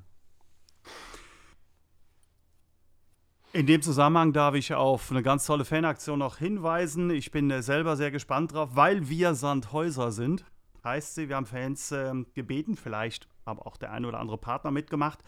In 3.54 3.66
dem 3.66 3.82
Zusammenhang 3.82 4.32
darf 4.32 4.54
ich 4.54 4.72
auf 4.72 5.10
eine 5.10 5.22
ganz 5.22 5.44
tolle 5.44 5.66
Fanaktion 5.66 6.20
noch 6.20 6.38
hinweisen. 6.38 7.10
Ich 7.10 7.30
bin 7.30 7.50
äh, 7.50 7.62
selber 7.62 7.96
sehr 7.96 8.10
gespannt 8.10 8.54
drauf, 8.54 8.70
weil 8.72 9.10
wir 9.10 9.34
Sandhäuser 9.34 10.10
sind. 10.10 10.46
Heißt 10.82 11.14
sie, 11.14 11.28
wir 11.28 11.36
haben 11.36 11.44
Fans 11.44 11.92
äh, 11.92 12.14
gebeten, 12.32 12.76
vielleicht 12.76 13.28
aber 13.44 13.66
auch 13.66 13.76
der 13.76 13.92
eine 13.92 14.08
oder 14.08 14.20
andere 14.20 14.38
Partner 14.38 14.70
mitgemacht, 14.70 15.22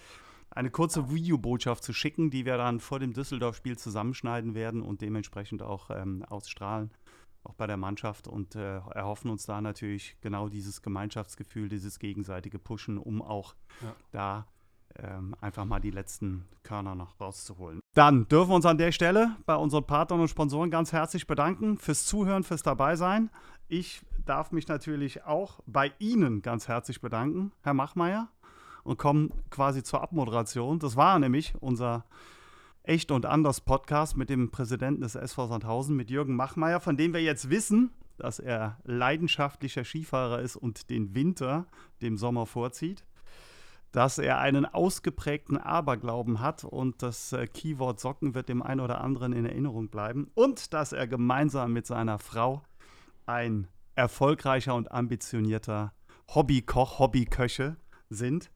eine 0.48 0.70
kurze 0.70 1.10
Videobotschaft 1.10 1.84
zu 1.84 1.92
schicken, 1.92 2.30
die 2.30 2.46
wir 2.46 2.56
dann 2.56 2.80
vor 2.80 2.98
dem 2.98 3.12
Düsseldorf-Spiel 3.12 3.76
zusammenschneiden 3.76 4.54
werden 4.54 4.80
und 4.80 5.02
dementsprechend 5.02 5.62
auch 5.62 5.90
ähm, 5.90 6.24
ausstrahlen, 6.24 6.92
auch 7.42 7.54
bei 7.54 7.66
der 7.66 7.76
Mannschaft 7.76 8.26
und 8.26 8.56
äh, 8.56 8.78
erhoffen 8.94 9.30
uns 9.30 9.44
da 9.44 9.60
natürlich 9.60 10.16
genau 10.22 10.48
dieses 10.48 10.80
Gemeinschaftsgefühl, 10.80 11.68
dieses 11.68 11.98
gegenseitige 11.98 12.58
Pushen, 12.58 12.96
um 12.96 13.20
auch 13.20 13.54
ja. 13.82 13.94
da 14.12 14.46
ähm, 14.98 15.34
einfach 15.40 15.64
mal 15.64 15.80
die 15.80 15.90
letzten 15.90 16.44
Körner 16.62 16.94
noch 16.94 17.20
rauszuholen. 17.20 17.80
Dann 17.94 18.28
dürfen 18.28 18.50
wir 18.50 18.56
uns 18.56 18.66
an 18.66 18.78
der 18.78 18.92
Stelle 18.92 19.36
bei 19.46 19.56
unseren 19.56 19.84
Partnern 19.84 20.20
und 20.20 20.28
Sponsoren 20.28 20.70
ganz 20.70 20.92
herzlich 20.92 21.26
bedanken 21.26 21.78
fürs 21.78 22.06
Zuhören, 22.06 22.44
fürs 22.44 22.62
Dabeisein. 22.62 23.30
Ich 23.68 24.02
darf 24.24 24.52
mich 24.52 24.68
natürlich 24.68 25.24
auch 25.24 25.60
bei 25.66 25.92
Ihnen 25.98 26.42
ganz 26.42 26.68
herzlich 26.68 27.00
bedanken, 27.00 27.52
Herr 27.62 27.74
Machmeier, 27.74 28.28
und 28.82 28.98
komme 28.98 29.30
quasi 29.50 29.82
zur 29.82 30.02
Abmoderation. 30.02 30.78
Das 30.78 30.96
war 30.96 31.18
nämlich 31.18 31.54
unser 31.60 32.04
Echt 32.82 33.10
und 33.10 33.26
Anders 33.26 33.62
Podcast 33.62 34.16
mit 34.16 34.28
dem 34.28 34.50
Präsidenten 34.50 35.00
des 35.00 35.14
SV 35.14 35.46
Sandhausen, 35.48 35.96
mit 35.96 36.10
Jürgen 36.10 36.36
Machmeier, 36.36 36.80
von 36.80 36.96
dem 36.96 37.14
wir 37.14 37.22
jetzt 37.22 37.48
wissen, 37.48 37.90
dass 38.18 38.38
er 38.38 38.78
leidenschaftlicher 38.84 39.84
Skifahrer 39.84 40.40
ist 40.40 40.56
und 40.56 40.90
den 40.90 41.14
Winter 41.14 41.66
dem 42.02 42.16
Sommer 42.18 42.46
vorzieht 42.46 43.04
dass 43.94 44.18
er 44.18 44.38
einen 44.38 44.66
ausgeprägten 44.66 45.56
Aberglauben 45.56 46.40
hat 46.40 46.64
und 46.64 47.00
das 47.00 47.32
äh, 47.32 47.46
Keyword 47.46 48.00
Socken 48.00 48.34
wird 48.34 48.48
dem 48.48 48.60
einen 48.60 48.80
oder 48.80 49.00
anderen 49.00 49.32
in 49.32 49.46
Erinnerung 49.46 49.88
bleiben 49.88 50.32
und 50.34 50.72
dass 50.74 50.92
er 50.92 51.06
gemeinsam 51.06 51.72
mit 51.72 51.86
seiner 51.86 52.18
Frau 52.18 52.64
ein 53.24 53.68
erfolgreicher 53.94 54.74
und 54.74 54.90
ambitionierter 54.90 55.92
Hobbykoch, 56.34 56.98
Hobbyköche 56.98 57.76
sind. 58.10 58.50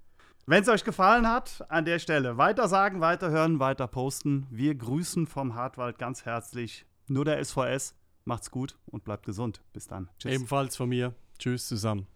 Wenn 0.47 0.63
es 0.63 0.69
euch 0.69 0.83
gefallen 0.83 1.29
hat, 1.29 1.65
an 1.69 1.85
der 1.85 2.01
Stelle 2.01 2.37
weiter 2.37 2.67
sagen, 2.67 3.01
weiter 3.01 3.31
hören, 3.31 3.61
weiter 3.61 3.87
posten. 3.87 4.49
Wir 4.51 4.75
grüßen 4.75 5.29
vom 5.29 5.55
Hartwald 5.55 5.99
ganz 5.99 6.25
herzlich. 6.25 6.85
Nur 7.07 7.25
der 7.25 7.45
SVS. 7.45 7.95
Macht's 8.25 8.51
gut 8.51 8.77
und 8.87 9.05
bleibt 9.05 9.25
gesund. 9.25 9.63
Bis 9.73 9.87
dann. 9.87 10.09
Tschüss. 10.19 10.33
Ebenfalls 10.33 10.77
von 10.77 10.89
mir. 10.89 11.15
Tschüss 11.39 11.69
zusammen. 11.69 12.09